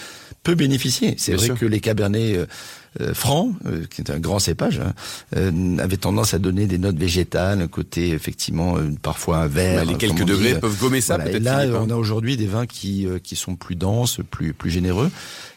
peut 0.43 0.55
bénéficier. 0.55 1.15
C'est 1.19 1.35
vrai 1.35 1.47
sûr. 1.47 1.59
que 1.59 1.67
les 1.67 1.81
cabernets 1.81 2.37
euh, 2.37 2.47
euh, 3.01 3.13
francs, 3.13 3.53
euh, 3.67 3.85
qui 3.91 4.03
est 4.03 4.11
un 4.11 4.21
grand 4.21 4.39
cépage, 4.39 4.79
hein, 4.79 4.93
euh, 5.37 5.79
avaient 5.79 5.97
tendance 5.97 6.33
à 6.33 6.39
donner 6.39 6.67
des 6.67 6.79
notes 6.79 6.97
végétales, 6.97 7.61
un 7.61 7.67
côté 7.67 8.11
effectivement 8.11 8.77
parfois 9.03 9.39
un 9.39 9.47
vert. 9.49 9.85
Les 9.85 9.97
quelques 9.97 10.25
degrés 10.25 10.61
peuvent 10.61 10.79
gommer 10.79 11.01
ça 11.01 11.17
voilà. 11.17 11.29
peut-être. 11.29 11.43
Là, 11.43 11.67
on 11.81 11.91
a 11.91 11.97
aujourd'hui 11.97 12.37
des 12.37 12.47
vins 12.47 12.67
qui 12.67 13.09
qui 13.25 13.35
sont 13.35 13.57
plus 13.57 13.75
denses, 13.75 14.21
plus 14.31 14.53
plus 14.53 14.71
généreux. 14.71 15.11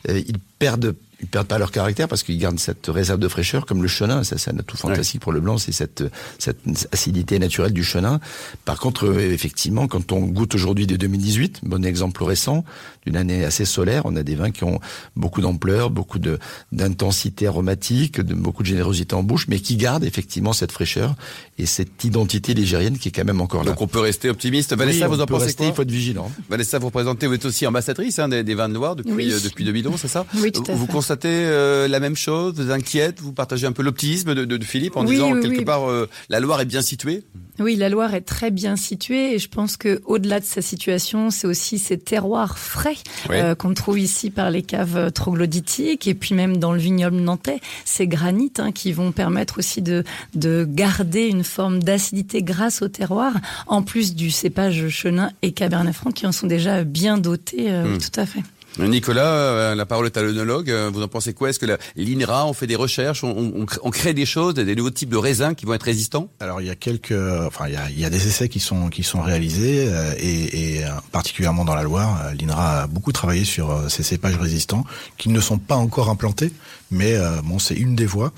ils 0.08 0.40
perdent 0.58 0.96
ils 1.20 1.28
perdent 1.28 1.48
pas 1.48 1.58
leur 1.58 1.72
caractère 1.72 2.08
parce 2.08 2.22
qu'ils 2.22 2.38
gardent 2.38 2.60
cette 2.60 2.88
réserve 2.88 3.20
de 3.20 3.28
fraîcheur 3.28 3.66
comme 3.66 3.82
le 3.82 3.88
chenin. 3.88 4.24
Ça, 4.24 4.38
c'est 4.38 4.52
un 4.54 4.60
atout 4.60 4.78
fantastique 4.78 5.22
ouais. 5.22 5.24
pour 5.24 5.32
le 5.32 5.40
blanc, 5.40 5.58
c'est 5.58 5.72
cette, 5.72 6.04
cette 6.38 6.60
acidité 6.92 7.40
naturelle 7.40 7.74
du 7.74 7.84
chenin. 7.84 8.20
Par 8.66 8.80
contre, 8.80 9.20
effectivement, 9.20 9.88
quand 9.88 10.12
on 10.12 10.22
goûte 10.22 10.54
aujourd'hui 10.54 10.86
de 10.86 10.96
2018, 10.96 11.62
bon 11.64 11.84
exemple 11.84 12.24
récent, 12.24 12.64
d'une 13.08 13.16
année 13.16 13.46
assez 13.46 13.64
solaire, 13.64 14.02
on 14.06 14.16
a 14.18 14.24
des 14.24 14.36
vins 14.36 14.52
qui 14.52 14.66
ont 14.66 14.82
beaucoup 15.16 15.40
d'ampleur, 15.40 15.90
beaucoup 15.90 16.20
de 16.20 16.40
d'intensité 16.74 17.48
aromatique, 17.48 18.20
de 18.20 18.34
beaucoup 18.34 18.64
de 18.64 18.68
générosité 18.68 19.16
en 19.16 19.24
bouche, 19.24 19.48
mais 19.48 19.60
qui 19.60 19.78
gardent 19.78 20.04
effectivement 20.04 20.52
cette 20.52 20.74
fraîcheur 20.74 21.16
et 21.58 21.66
cette 21.66 22.04
identité 22.04 22.54
ligérienne 22.54 22.98
qui 22.98 23.08
est 23.08 23.12
quand 23.12 23.24
même 23.24 23.40
encore 23.40 23.64
là. 23.64 23.72
Donc 23.72 23.82
on 23.82 23.88
peut 23.88 24.02
rester 24.02 24.30
optimiste. 24.30 24.76
Vanessa, 24.76 25.08
oui, 25.08 25.16
vous 25.16 25.22
en 25.22 25.26
pensez 25.26 25.46
rester, 25.46 25.64
quoi 25.64 25.72
Il 25.72 25.76
faut 25.76 25.82
être 25.84 25.92
vigilant. 25.92 26.30
Vanessa, 26.50 26.80
vous 26.80 26.88
représentez, 26.88 27.28
vous 27.28 27.36
êtes 27.36 27.46
aussi 27.46 27.66
ambassadrice 27.66 28.20
hein, 28.20 28.28
des, 28.28 28.44
des, 28.44 28.56
vins 28.56 28.68
noirs 28.68 28.98
depuis 28.98 29.14
oui. 29.14 29.32
euh, 29.32 29.40
depuis 29.42 29.64
2011, 29.64 29.98
c'est 30.00 30.08
ça 30.10 30.26
Oui, 30.42 30.52
tout 30.52 30.64
à 30.68 30.74
vous 30.74 30.86
fait. 30.86 30.92
constatez 30.92 31.30
euh, 31.32 31.88
la 31.88 32.02
même 32.02 32.18
chose, 32.18 32.56
vous 32.58 32.72
inquiète, 32.72 33.22
vous 33.22 33.32
partagez 33.32 33.68
un 33.68 33.72
peu 33.72 33.84
l'optimisme 33.84 34.36
de, 34.36 34.44
de, 34.44 34.58
de, 34.58 34.66
Philippe 34.66 34.98
en 34.98 35.06
oui, 35.06 35.16
disant 35.16 35.32
oui, 35.32 35.42
quelque 35.42 35.60
oui. 35.60 35.66
part 35.66 35.90
euh, 35.90 36.10
la 36.30 36.42
Loire 36.42 36.60
est 36.60 36.66
bien 36.66 36.82
située. 36.82 37.24
Oui, 37.60 37.76
la 37.76 37.90
Loire 37.90 38.14
est 38.14 38.22
très 38.22 38.52
bien 38.52 38.76
située 38.76 39.34
et 39.34 39.40
je 39.40 39.50
pense 39.50 39.78
que 39.78 40.02
au-delà 40.06 40.40
de 40.40 40.46
sa 40.46 40.62
situation, 40.62 41.32
c'est 41.32 41.48
aussi 41.48 41.80
ces 41.80 41.98
terroirs 41.98 42.58
frais 42.60 42.96
oui. 43.30 43.36
euh, 43.38 43.56
qu'on 43.56 43.74
trouve 43.74 44.00
ici 44.00 44.30
par 44.30 44.52
les 44.52 44.62
caves 44.62 45.12
troglodytiques 45.12 46.08
et 46.08 46.14
puis 46.14 46.36
même 46.36 46.58
dans 46.58 46.72
le 46.74 46.80
vignoble 46.80 47.18
nantais, 47.18 47.60
ces 47.86 48.08
granites 48.08 48.60
hein, 48.60 48.72
qui 48.72 48.92
vont 48.92 49.12
permettre 49.12 49.60
aussi 49.60 49.82
de, 49.82 50.04
de 50.36 50.68
garder 50.70 51.28
une 51.28 51.44
forme 51.44 51.82
d'acidité 51.82 52.44
grâce 52.44 52.82
au 52.82 52.88
terroir, 52.88 53.34
en 53.68 53.82
plus 53.82 54.16
du 54.16 54.32
cépage 54.32 54.88
chenin 54.90 55.32
et 55.42 55.52
cabernet 55.52 55.94
franc 55.94 56.12
qui 56.12 56.26
en 56.28 56.32
sont 56.32 56.48
déjà 56.48 56.84
bien 56.84 57.18
dotés, 57.18 57.72
euh, 57.72 57.86
Hmm. 57.88 57.98
tout 58.00 58.20
à 58.20 58.26
fait. 58.26 58.42
Nicolas, 58.80 59.26
euh, 59.26 59.76
la 59.76 59.86
parole 59.86 60.06
est 60.06 60.18
à 60.18 60.22
l'œnologue. 60.22 60.70
Euh, 60.70 60.90
Vous 60.94 61.02
en 61.02 61.08
pensez 61.08 61.34
quoi? 61.34 61.50
Est-ce 61.50 61.60
que 61.60 61.66
l'INRA, 61.96 62.46
on 62.46 62.54
fait 62.54 62.68
des 62.68 62.76
recherches, 62.76 63.24
on, 63.24 63.66
crée 63.92 64.14
des 64.14 64.26
choses, 64.26 64.54
des 64.54 64.76
nouveaux 64.76 64.92
types 64.92 65.10
de 65.10 65.18
raisins 65.18 65.56
qui 65.56 65.66
vont 65.66 65.74
être 65.74 65.84
résistants? 65.84 66.30
Alors 66.40 66.62
il 66.62 66.68
y 66.68 66.70
a 66.70 66.76
quelques, 66.76 67.14
enfin 67.46 67.68
il 67.68 68.00
y 68.00 68.06
a, 68.06 68.10
des 68.10 68.28
essais 68.28 68.50
qui 68.50 68.60
sont 68.60 68.90
qui 68.90 69.04
sont 69.04 69.22
réalisés 69.22 69.88
euh, 69.90 70.14
et, 70.18 70.78
et, 70.78 70.86
particulièrement 71.12 71.66
dans 71.66 71.76
la 71.76 71.84
Loire, 71.84 72.22
euh, 72.26 72.34
l'INRA 72.34 72.84
a 72.84 72.88
beaucoup 72.88 73.12
travaillé 73.12 73.44
sur 73.44 73.72
euh, 73.72 73.90
ces 73.90 74.04
cépages 74.04 74.38
résistants 74.38 74.84
qui 75.18 75.30
ne 75.30 75.40
sont 75.40 75.58
pas 75.58 75.76
encore 75.76 76.10
implantés, 76.10 76.52
mais 76.92 77.16
euh, 77.16 77.42
bon 77.44 77.60
c'est 77.60 77.76
une 77.76 77.96
des 77.96 78.06
voies. 78.06 78.32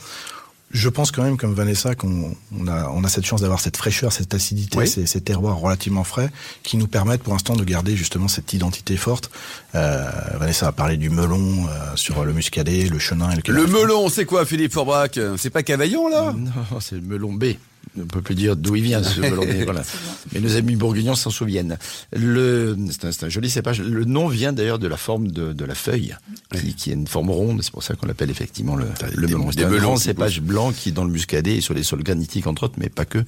Je 0.72 0.88
pense 0.88 1.12
quand 1.12 1.24
même, 1.24 1.38
comme 1.38 1.54
Vanessa, 1.54 1.96
qu'on 1.96 2.36
on 2.58 2.68
a, 2.68 2.90
on 2.90 3.04
a 3.04 3.08
cette 3.08 3.26
chance 3.26 3.42
d'avoir 3.42 3.60
cette 3.60 3.76
fraîcheur, 3.76 4.12
cette 4.12 4.34
acidité, 4.34 4.78
oui. 4.78 4.88
ces, 4.88 5.08
ces, 5.08 5.22
terroirs 5.22 5.58
relativement 5.58 6.04
frais, 6.04 6.30
qui 6.62 6.78
nous 6.78 6.88
permettent 6.88 7.24
pour 7.24 7.34
l'instant 7.34 7.56
de 7.56 7.64
garder 7.64 7.96
justement 7.96 8.28
cette 8.28 8.54
identité 8.54 8.96
forte. 8.96 9.32
Euh, 9.74 10.10
Vanessa 10.36 10.68
a 10.68 10.72
parlé 10.72 10.98
du 10.98 11.10
melon 11.10 11.68
euh, 11.68 11.96
sur 11.96 12.24
le 12.24 12.34
muscadet, 12.34 12.88
le 12.88 13.00
chenin 13.00 13.32
et 13.32 13.36
le 13.36 13.54
Le 13.54 13.68
melon, 13.68 14.10
c'est 14.10 14.26
quoi, 14.26 14.46
Philippe 14.46 14.74
Forbrac 14.74 15.20
C'est 15.38 15.50
pas 15.50 15.64
Cavaillon, 15.64 16.08
là? 16.08 16.34
Non, 16.38 16.80
c'est 16.80 16.96
le 16.96 17.02
melon 17.02 17.34
B. 17.34 17.46
On 17.98 18.02
ne 18.02 18.06
peut 18.06 18.22
plus 18.22 18.36
dire 18.36 18.56
d'où 18.56 18.76
il 18.76 18.84
vient 18.84 19.04
ce 19.04 19.20
voilà. 19.66 19.82
Mais 20.32 20.40
nos 20.40 20.56
amis 20.56 20.76
bourguignons 20.76 21.16
s'en 21.16 21.32
souviennent. 21.32 21.78
Le, 22.14 22.78
c'est 22.92 23.06
un, 23.06 23.26
un, 23.26 23.30
joli 23.30 23.50
cépage. 23.50 23.82
Le 23.82 24.06
nom 24.06 24.28
vient 24.28 24.54
d'ailleurs 24.54 24.80
de 24.80 24.88
la 24.88 24.98
forme 24.98 25.32
de, 25.32 25.54
de 25.54 25.66
la 25.66 25.76
feuille, 25.76 26.16
qui, 26.54 26.66
oui. 26.66 26.74
qui, 26.76 26.92
est 26.92 26.94
une 26.94 27.08
forme 27.08 27.32
ronde. 27.32 27.62
C'est 27.64 27.72
pour 27.72 27.84
ça 27.84 27.96
qu'on 27.96 28.06
l'appelle 28.06 28.30
effectivement 28.30 28.76
le, 28.76 28.86
le 29.16 29.28
melon. 29.28 29.52
C'est 29.52 29.64
un 29.64 29.70
melons, 29.70 29.82
grand 29.82 29.98
cépage 29.98 30.40
blanc 30.40 30.72
qui, 30.72 30.92
dans 30.92 31.04
le 31.04 31.10
muscadet 31.10 31.58
et 31.58 31.62
sur 31.62 31.74
les 31.74 31.84
sols 31.84 32.04
granitiques 32.04 32.48
entre 32.48 32.64
autres, 32.64 32.76
mais 32.78 32.90
pas 32.90 33.06
que, 33.06 33.20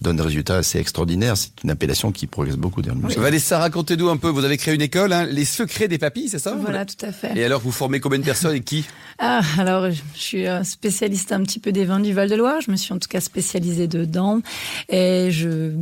donne 0.00 0.16
des 0.16 0.22
résultats 0.22 0.56
assez 0.56 0.78
extraordinaires. 0.78 1.36
C'est 1.36 1.62
une 1.62 1.70
appellation 1.70 2.10
qui 2.10 2.26
progresse 2.26 2.56
beaucoup 2.56 2.82
dans 2.82 2.94
le 2.94 3.00
muscadet. 3.00 3.20
Vanessa, 3.20 3.58
racontez-nous 3.58 4.08
un 4.08 4.16
peu. 4.16 4.28
Vous 4.28 4.44
avez 4.44 4.56
créé 4.56 4.74
une 4.74 4.82
école, 4.82 5.12
hein, 5.12 5.26
les 5.26 5.44
secrets 5.44 5.88
des 5.88 5.98
papilles, 5.98 6.30
c'est 6.30 6.38
ça 6.38 6.54
Voilà, 6.54 6.86
tout 6.86 7.04
à 7.04 7.12
fait. 7.12 7.36
Et 7.36 7.44
alors, 7.44 7.60
vous 7.60 7.72
formez 7.72 8.00
combien 8.00 8.18
de 8.18 8.24
personnes 8.24 8.56
et 8.56 8.60
qui? 8.60 8.86
Ah, 9.18 9.42
alors, 9.58 9.90
je 9.90 10.00
suis 10.14 10.44
spécialiste 10.64 11.32
un 11.32 11.42
petit 11.42 11.60
peu 11.60 11.70
des 11.70 11.84
vins 11.84 12.00
du 12.00 12.12
Val-de-Loire. 12.12 12.60
Je 12.60 12.70
me 12.70 12.76
suis 12.76 12.92
en 12.92 12.98
tout 12.98 13.08
cas 13.08 13.20
spécialisée 13.20 13.88
dedans. 13.96 14.40
Et 14.88 15.28
je, 15.30 15.72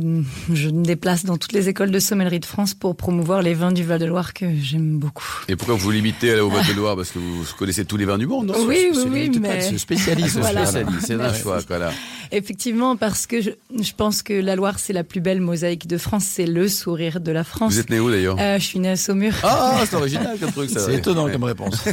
je 0.53 0.69
me 0.69 0.83
déplace 0.83 1.25
dans 1.25 1.37
toutes 1.37 1.53
les 1.53 1.69
écoles 1.69 1.91
de 1.91 1.99
sommellerie 1.99 2.39
de 2.39 2.45
France 2.45 2.73
pour 2.73 2.95
promouvoir 2.95 3.41
les 3.41 3.53
vins 3.53 3.71
du 3.71 3.83
Val-de-Loire 3.83 4.33
que 4.33 4.45
j'aime 4.61 4.97
beaucoup. 4.97 5.43
Et 5.47 5.55
pourquoi 5.55 5.75
vous 5.75 5.81
vous 5.81 5.91
limitez 5.91 6.39
au 6.39 6.49
Val-de-Loire? 6.49 6.95
Parce 6.95 7.11
que 7.11 7.19
vous 7.19 7.43
connaissez 7.57 7.85
tous 7.85 7.97
les 7.97 8.05
vins 8.05 8.17
du 8.17 8.27
monde, 8.27 8.47
non? 8.47 8.55
Oui, 8.65 8.87
oui, 8.93 9.03
oui, 9.09 9.39
mais... 9.39 9.61
Se 9.61 9.77
spécialise, 9.77 10.37
voilà. 10.37 10.65
c'est 10.65 11.13
un 11.13 11.33
choix, 11.33 11.59
voilà. 11.67 11.91
Effectivement, 12.31 12.95
parce 12.95 13.27
que 13.27 13.41
je, 13.41 13.51
je 13.79 13.91
pense 13.95 14.23
que 14.23 14.33
la 14.33 14.55
Loire, 14.55 14.79
c'est 14.79 14.93
la 14.93 15.03
plus 15.03 15.21
belle 15.21 15.41
mosaïque 15.41 15.87
de 15.87 15.97
France. 15.97 16.25
C'est 16.25 16.45
le 16.45 16.67
sourire 16.67 17.19
de 17.19 17.31
la 17.31 17.43
France. 17.43 17.73
Vous 17.73 17.79
êtes 17.79 17.89
né 17.89 17.99
où 17.99 18.09
d'ailleurs? 18.09 18.37
Euh, 18.39 18.57
Je 18.59 18.63
suis 18.63 18.79
né 18.79 18.89
à 18.89 18.95
Saumur. 18.95 19.33
Ah, 19.43 19.81
c'est 19.87 19.95
original 19.95 20.37
comme 20.39 20.51
truc, 20.51 20.69
ça. 20.69 20.79
C'est 20.79 20.95
étonnant 20.95 21.25
ouais. 21.25 21.31
comme 21.31 21.43
réponse. 21.43 21.83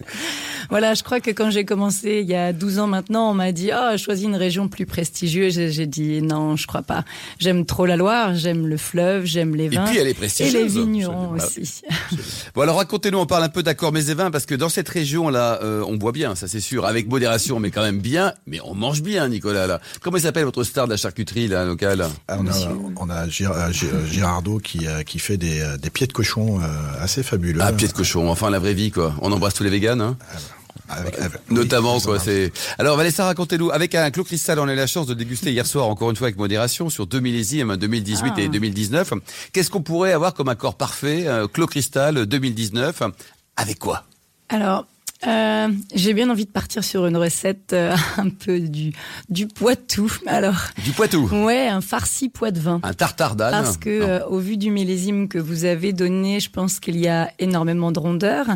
voilà, 0.72 0.94
je 0.94 1.02
crois 1.02 1.20
que 1.20 1.30
quand 1.30 1.50
j'ai 1.50 1.66
commencé 1.66 2.20
il 2.22 2.28
y 2.28 2.34
a 2.34 2.54
12 2.54 2.78
ans 2.78 2.86
maintenant, 2.86 3.30
on 3.30 3.34
m'a 3.34 3.52
dit 3.52 3.70
Ah, 3.70 3.92
oh, 3.92 3.98
choisis 3.98 4.24
une 4.24 4.36
région 4.36 4.68
plus 4.68 4.86
prestigieuse. 4.86 5.60
J'ai 5.70 5.86
dit 5.86 6.22
Non, 6.22 6.56
je 6.56 6.66
crois 6.66 6.80
pas. 6.80 7.04
J'aime 7.38 7.66
trop 7.66 7.84
la 7.84 7.96
Loire, 7.96 8.34
j'aime 8.34 8.66
le 8.66 8.78
fleuve, 8.78 9.26
j'aime 9.26 9.54
les 9.54 9.68
vins. 9.68 9.84
Et 9.84 9.90
puis 9.90 9.98
elle 9.98 10.08
est 10.08 10.14
prestigieuse. 10.14 10.54
Et 10.54 10.62
les 10.62 10.68
vignerons 10.68 11.32
aussi. 11.32 11.82
bon, 12.54 12.62
alors 12.62 12.76
racontez-nous, 12.76 13.18
on 13.18 13.26
parle 13.26 13.44
un 13.44 13.50
peu 13.50 13.62
d'accord 13.62 13.92
mais 13.92 14.06
et 14.06 14.14
vins 14.14 14.30
parce 14.30 14.46
que 14.46 14.54
dans 14.54 14.70
cette 14.70 14.88
région-là, 14.88 15.60
euh, 15.62 15.84
on 15.86 15.96
boit 15.96 16.12
bien, 16.12 16.34
ça 16.34 16.48
c'est 16.48 16.60
sûr, 16.60 16.86
avec 16.86 17.06
modération, 17.06 17.60
mais 17.60 17.70
quand 17.70 17.82
même 17.82 18.00
bien. 18.00 18.32
Mais 18.46 18.58
on 18.64 18.74
mange 18.74 19.02
bien, 19.02 19.28
Nicolas, 19.28 19.66
là. 19.66 19.78
Comment 20.00 20.16
il 20.16 20.22
s'appelle 20.22 20.44
votre 20.44 20.64
star 20.64 20.86
de 20.86 20.92
la 20.92 20.96
charcuterie, 20.96 21.48
là, 21.48 21.66
locale? 21.66 22.06
Ah, 22.28 22.38
On 22.40 22.46
a, 22.46 22.52
on 22.96 23.10
a 23.10 23.26
qui, 24.62 24.86
euh, 24.86 25.02
qui 25.02 25.18
fait 25.18 25.36
des, 25.36 25.62
des 25.80 25.90
pieds 25.90 26.06
de 26.06 26.12
cochon 26.12 26.60
euh, 26.60 26.64
assez 27.00 27.22
fabuleux. 27.22 27.60
Ah, 27.62 27.72
pieds 27.72 27.88
de 27.88 27.92
cochon, 27.92 28.30
enfin 28.30 28.50
la 28.50 28.58
vraie 28.58 28.74
vie, 28.74 28.90
quoi. 28.90 29.14
On 29.20 29.32
embrasse 29.32 29.54
tous 29.54 29.64
les 29.64 29.70
véganes, 29.70 30.00
hein? 30.00 30.16
Avec, 30.88 31.18
avec, 31.18 31.50
Notamment, 31.50 31.96
oui, 31.96 32.02
quoi. 32.02 32.18
C'est. 32.18 32.52
Alors, 32.78 32.96
Vanessa, 32.96 33.24
racontez-nous. 33.24 33.70
Avec 33.70 33.94
un 33.94 34.10
Clos 34.10 34.24
Cristal, 34.24 34.58
on 34.58 34.68
a 34.68 34.72
eu 34.72 34.76
la 34.76 34.86
chance 34.86 35.06
de 35.06 35.14
déguster 35.14 35.52
hier 35.52 35.66
soir, 35.66 35.86
encore 35.86 36.10
une 36.10 36.16
fois, 36.16 36.26
avec 36.26 36.36
modération, 36.36 36.90
sur 36.90 37.06
deux 37.06 37.20
millésimes, 37.20 37.76
2018 37.76 38.32
ah. 38.36 38.40
et 38.40 38.48
2019. 38.48 39.14
Qu'est-ce 39.52 39.70
qu'on 39.70 39.82
pourrait 39.82 40.12
avoir 40.12 40.34
comme 40.34 40.48
accord 40.48 40.76
parfait, 40.76 41.26
Clos 41.52 41.66
Cristal 41.66 42.26
2019 42.26 43.02
Avec 43.56 43.78
quoi? 43.78 44.04
Alors, 44.48 44.86
euh, 45.26 45.68
j'ai 45.94 46.14
bien 46.14 46.30
envie 46.30 46.46
de 46.46 46.50
partir 46.50 46.82
sur 46.82 47.06
une 47.06 47.16
recette 47.16 47.72
euh, 47.72 47.94
un 48.16 48.28
peu 48.28 48.60
du 48.60 48.92
du 49.28 49.46
Poitou. 49.46 50.12
Alors 50.26 50.68
du 50.84 50.90
Poitou. 50.92 51.28
Ouais, 51.44 51.68
un 51.68 51.80
farci 51.80 52.28
pois 52.28 52.50
de 52.50 52.60
vin. 52.60 52.80
Un 52.82 52.92
tartare 52.92 53.36
d'âne. 53.36 53.52
Parce 53.52 53.76
que 53.76 53.90
euh, 53.90 54.26
au 54.26 54.38
vu 54.38 54.56
du 54.56 54.70
millésime 54.70 55.28
que 55.28 55.38
vous 55.38 55.64
avez 55.64 55.92
donné, 55.92 56.40
je 56.40 56.50
pense 56.50 56.80
qu'il 56.80 56.98
y 56.98 57.08
a 57.08 57.30
énormément 57.38 57.92
de 57.92 57.98
rondeur 57.98 58.46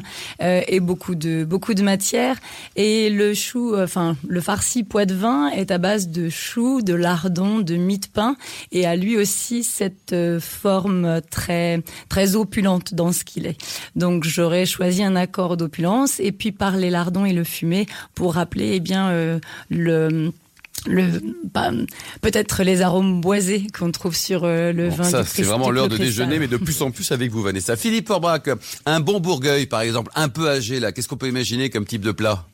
euh, 0.42 0.62
et 0.66 0.80
beaucoup 0.80 1.14
de 1.14 1.44
beaucoup 1.44 1.74
de 1.74 1.82
matière. 1.82 2.36
Et 2.74 3.10
le 3.10 3.34
chou, 3.34 3.74
enfin 3.76 4.16
le 4.26 4.40
farci 4.40 4.82
pois 4.82 5.06
de 5.06 5.14
vin 5.14 5.48
est 5.50 5.70
à 5.70 5.78
base 5.78 6.08
de 6.08 6.28
chou, 6.28 6.82
de 6.82 6.94
lardon, 6.94 7.60
de 7.60 7.76
mie 7.76 7.98
de 7.98 8.06
pain 8.06 8.36
et 8.72 8.86
a 8.86 8.96
lui 8.96 9.16
aussi 9.16 9.62
cette 9.62 10.12
euh, 10.12 10.40
forme 10.40 11.20
très 11.30 11.82
très 12.08 12.36
opulente 12.36 12.94
dans 12.94 13.12
ce 13.12 13.24
qu'il 13.24 13.46
est. 13.46 13.56
Donc 13.94 14.24
j'aurais 14.24 14.66
choisi 14.66 15.02
un 15.02 15.16
accord 15.16 15.56
d'opulence 15.56 16.20
et 16.20 16.32
puis 16.32 16.52
par 16.56 16.76
les 16.76 16.90
lardons 16.90 17.24
et 17.24 17.32
le 17.32 17.44
fumé 17.44 17.86
pour 18.14 18.34
rappeler 18.34 18.72
eh 18.74 18.80
bien 18.80 19.08
euh, 19.08 19.38
le 19.70 20.32
le 20.86 21.20
bah, 21.52 21.70
peut-être 22.20 22.62
les 22.62 22.82
arômes 22.82 23.20
boisés 23.20 23.66
qu'on 23.76 23.90
trouve 23.90 24.14
sur 24.14 24.44
euh, 24.44 24.72
le 24.72 24.88
bon, 24.88 24.96
vin 24.96 25.04
ça 25.04 25.24
c'est 25.24 25.42
vraiment 25.42 25.70
l'heure 25.70 25.88
de 25.88 25.96
déjeuner 25.96 26.38
mais 26.38 26.48
de 26.48 26.56
plus 26.56 26.82
en 26.82 26.90
plus 26.90 27.10
avec 27.12 27.30
vous 27.30 27.42
Vanessa. 27.42 27.76
Philippe 27.76 28.10
Orbrac 28.10 28.50
un 28.84 29.00
bon 29.00 29.20
bourgueil 29.20 29.66
par 29.66 29.80
exemple 29.80 30.10
un 30.14 30.28
peu 30.28 30.48
âgé 30.48 30.80
là 30.80 30.92
qu'est-ce 30.92 31.08
qu'on 31.08 31.16
peut 31.16 31.28
imaginer 31.28 31.70
comme 31.70 31.86
type 31.86 32.02
de 32.02 32.12
plat? 32.12 32.44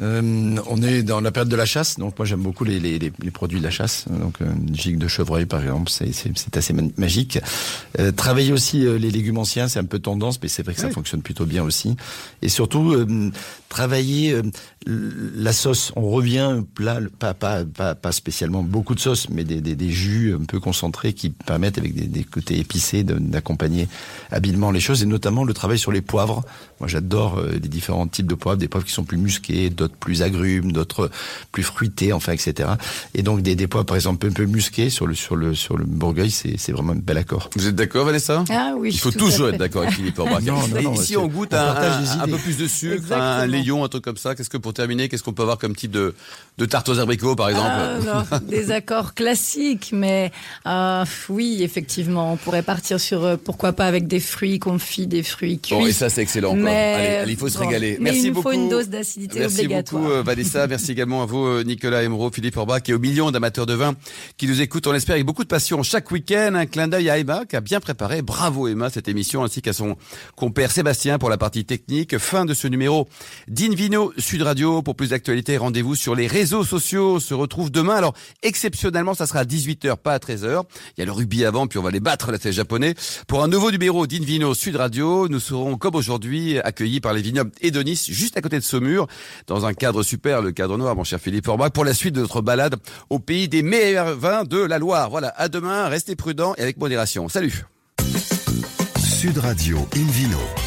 Euh, 0.00 0.56
on 0.68 0.82
est 0.82 1.02
dans 1.02 1.20
la 1.20 1.32
période 1.32 1.48
de 1.48 1.56
la 1.56 1.66
chasse, 1.66 1.98
donc 1.98 2.16
moi 2.18 2.24
j'aime 2.24 2.42
beaucoup 2.42 2.64
les, 2.64 2.78
les, 2.78 2.98
les, 2.98 3.30
produits 3.30 3.58
de 3.58 3.64
la 3.64 3.70
chasse. 3.70 4.04
Donc 4.08 4.40
une 4.40 4.74
gigue 4.74 4.98
de 4.98 5.08
chevreuil 5.08 5.46
par 5.46 5.60
exemple, 5.60 5.90
c'est 5.90 6.56
assez 6.56 6.74
magique. 6.96 7.38
Euh, 7.98 8.12
travailler 8.12 8.52
aussi 8.52 8.86
euh, 8.86 8.96
les 8.96 9.10
légumes 9.10 9.38
anciens, 9.38 9.66
c'est 9.66 9.80
un 9.80 9.84
peu 9.84 9.98
tendance, 9.98 10.40
mais 10.40 10.48
c'est 10.48 10.62
vrai 10.62 10.74
que 10.74 10.80
ça 10.80 10.90
fonctionne 10.90 11.22
plutôt 11.22 11.46
bien 11.46 11.64
aussi. 11.64 11.96
Et 12.42 12.48
surtout 12.48 12.92
euh, 12.92 13.30
travailler 13.68 14.40
la 14.86 15.52
sauce. 15.52 15.92
On 15.96 16.10
revient 16.10 16.62
plat, 16.74 17.00
pas, 17.18 17.34
pas, 17.34 17.64
pas, 17.64 17.94
pas 17.94 18.12
spécialement 18.12 18.62
beaucoup 18.62 18.94
de 18.94 19.00
sauce, 19.00 19.28
mais 19.28 19.44
des, 19.44 19.60
des, 19.60 19.74
des, 19.74 19.90
jus 19.90 20.34
un 20.34 20.44
peu 20.44 20.60
concentrés 20.60 21.12
qui 21.12 21.30
permettent 21.30 21.78
avec 21.78 21.94
des, 21.94 22.06
des 22.06 22.24
côtés 22.24 22.58
épicés 22.58 23.02
d'accompagner 23.02 23.88
habilement 24.30 24.70
les 24.70 24.80
choses, 24.80 25.02
et 25.02 25.06
notamment 25.06 25.44
le 25.44 25.52
travail 25.54 25.78
sur 25.78 25.92
les 25.92 26.00
poivres. 26.00 26.44
Moi 26.80 26.88
j'adore 26.88 27.42
les 27.42 27.58
différents 27.58 28.06
types 28.06 28.26
de 28.26 28.34
poivres, 28.34 28.58
des 28.58 28.68
poivres 28.68 28.86
qui 28.86 28.92
sont 28.92 29.04
plus 29.04 29.18
musqués, 29.18 29.68
d'autres 29.70 29.87
plus 29.88 30.22
agrumes, 30.22 30.72
d'autres 30.72 31.10
plus 31.52 31.62
fruités, 31.62 32.12
enfin, 32.12 32.32
etc. 32.32 32.70
Et 33.14 33.22
donc 33.22 33.42
des, 33.42 33.54
des 33.54 33.66
pois, 33.66 33.84
par 33.84 33.96
exemple, 33.96 34.26
un 34.26 34.30
peu 34.30 34.44
musqués 34.44 34.90
sur 34.90 35.06
le 35.06 35.14
sur 35.14 35.36
le 35.36 35.54
sur 35.54 35.76
le 35.76 35.84
Bourgueil, 35.84 36.30
c'est 36.30 36.72
vraiment 36.72 36.92
un 36.92 36.96
bel 36.96 37.18
accord. 37.18 37.50
Vous 37.56 37.66
êtes 37.66 37.74
d'accord, 37.74 38.06
Vanessa? 38.06 38.44
Ah 38.50 38.74
oui. 38.76 38.90
Il 38.92 38.98
faut 38.98 39.10
toujours 39.10 39.48
être 39.48 39.58
d'accord 39.58 39.82
avec 39.82 39.94
Philippe 39.94 40.18
ici, 40.94 41.16
on 41.16 41.26
goûte 41.26 41.54
un, 41.54 41.74
un, 42.20 42.26
peu 42.26 42.36
plus 42.38 42.56
de 42.56 42.66
sucre, 42.66 43.12
un 43.12 43.46
léon, 43.46 43.84
un 43.84 43.88
truc 43.88 44.04
comme 44.04 44.16
ça. 44.16 44.34
Qu'est-ce 44.34 44.50
que 44.50 44.56
pour 44.56 44.74
terminer, 44.74 45.08
qu'est-ce 45.08 45.22
qu'on 45.22 45.32
peut 45.32 45.42
avoir 45.42 45.58
comme 45.58 45.74
type 45.74 45.90
de 45.90 46.14
de 46.58 46.64
tarte 46.64 46.88
aux 46.88 46.98
abricots, 46.98 47.36
par 47.36 47.50
exemple? 47.50 47.70
Ah, 48.30 48.40
Des 48.48 48.70
accords 48.72 49.14
classiques, 49.14 49.90
mais 49.92 50.32
euh, 50.66 51.04
oui, 51.28 51.58
effectivement, 51.62 52.32
on 52.32 52.36
pourrait 52.36 52.62
partir 52.62 52.98
sur 52.98 53.24
euh, 53.24 53.36
pourquoi 53.42 53.72
pas 53.72 53.86
avec 53.86 54.08
des 54.08 54.20
fruits 54.20 54.58
confits, 54.58 55.06
des 55.06 55.22
fruits 55.22 55.60
cuits. 55.60 55.76
Bon, 55.76 55.86
et 55.86 55.92
ça, 55.92 56.08
c'est 56.08 56.22
excellent. 56.22 56.54
Mais, 56.54 57.20
allez, 57.22 57.32
il 57.32 57.38
faut 57.38 57.48
se 57.48 57.58
régaler. 57.58 57.96
Mais 58.00 58.10
Merci 58.10 58.26
il 58.26 58.32
beaucoup. 58.32 58.50
faut 58.50 58.54
une 58.54 58.68
dose 58.68 58.88
d'acidité 58.88 59.46
obligatoire. 59.46 59.77
Merci 59.78 59.94
beaucoup, 59.94 60.22
Vanessa. 60.24 60.66
Merci 60.66 60.92
également 60.92 61.22
à 61.22 61.26
vous, 61.26 61.46
euh, 61.46 61.62
Nicolas 61.62 62.02
Emeraude, 62.02 62.34
Philippe 62.34 62.56
Orbach 62.56 62.82
et 62.88 62.94
aux 62.94 62.98
millions 62.98 63.30
d'amateurs 63.30 63.66
de 63.66 63.74
vin 63.74 63.94
qui 64.36 64.46
nous 64.46 64.60
écoutent, 64.60 64.86
on 64.86 64.92
l'espère, 64.92 65.14
avec 65.14 65.26
beaucoup 65.26 65.44
de 65.44 65.48
passion 65.48 65.82
chaque 65.82 66.10
week-end. 66.10 66.52
Un 66.54 66.66
clin 66.66 66.88
d'œil 66.88 67.10
à 67.10 67.18
Emma 67.18 67.44
qui 67.46 67.56
a 67.56 67.60
bien 67.60 67.78
préparé. 67.80 68.22
Bravo 68.22 68.68
Emma, 68.68 68.90
cette 68.90 69.08
émission, 69.08 69.44
ainsi 69.44 69.62
qu'à 69.62 69.72
son 69.72 69.96
compère 70.36 70.70
Sébastien 70.70 71.18
pour 71.18 71.30
la 71.30 71.38
partie 71.38 71.64
technique. 71.64 72.18
Fin 72.18 72.44
de 72.44 72.54
ce 72.54 72.66
numéro 72.66 73.08
d'Invino 73.46 74.12
Sud 74.18 74.42
Radio. 74.42 74.82
Pour 74.82 74.96
plus 74.96 75.10
d'actualités, 75.10 75.56
rendez-vous 75.56 75.94
sur 75.94 76.14
les 76.14 76.26
réseaux 76.26 76.64
sociaux. 76.64 77.14
On 77.16 77.20
se 77.20 77.34
retrouve 77.34 77.70
demain. 77.70 77.94
Alors, 77.94 78.14
exceptionnellement, 78.42 79.14
ça 79.14 79.26
sera 79.26 79.40
à 79.40 79.44
18h, 79.44 79.96
pas 79.96 80.14
à 80.14 80.18
13h. 80.18 80.64
Il 80.96 81.00
y 81.00 81.02
a 81.02 81.06
le 81.06 81.12
rugby 81.12 81.44
avant, 81.44 81.66
puis 81.66 81.78
on 81.78 81.82
va 81.82 81.90
les 81.90 82.00
battre, 82.00 82.32
la 82.32 82.38
tête 82.38 82.52
japonais. 82.52 82.94
Pour 83.28 83.44
un 83.44 83.48
nouveau 83.48 83.70
numéro 83.70 84.06
d'Invino 84.06 84.54
Sud 84.54 84.76
Radio, 84.76 85.28
nous 85.28 85.40
serons, 85.40 85.76
comme 85.76 85.94
aujourd'hui, 85.94 86.58
accueillis 86.58 87.00
par 87.00 87.12
les 87.12 87.22
vignobles 87.22 87.52
Edonis, 87.60 88.06
juste 88.08 88.36
à 88.36 88.40
côté 88.40 88.58
de 88.58 88.64
Saumur, 88.64 89.06
dans 89.46 89.67
un 89.68 89.74
cadre 89.74 90.02
super, 90.02 90.42
le 90.42 90.52
cadre 90.52 90.76
noir, 90.76 90.96
mon 90.96 91.04
cher 91.04 91.20
Philippe 91.20 91.46
Orbach, 91.48 91.70
pour 91.70 91.84
la 91.84 91.94
suite 91.94 92.14
de 92.14 92.20
notre 92.20 92.40
balade 92.40 92.76
au 93.10 93.18
pays 93.18 93.48
des 93.48 93.62
meilleurs 93.62 94.16
vins 94.16 94.44
de 94.44 94.58
la 94.58 94.78
Loire. 94.78 95.10
Voilà, 95.10 95.32
à 95.36 95.48
demain, 95.48 95.88
restez 95.88 96.16
prudents 96.16 96.54
et 96.56 96.62
avec 96.62 96.78
modération. 96.78 97.28
Salut 97.28 97.64
Sud 98.98 99.38
Radio 99.38 99.78
Invino. 99.94 100.57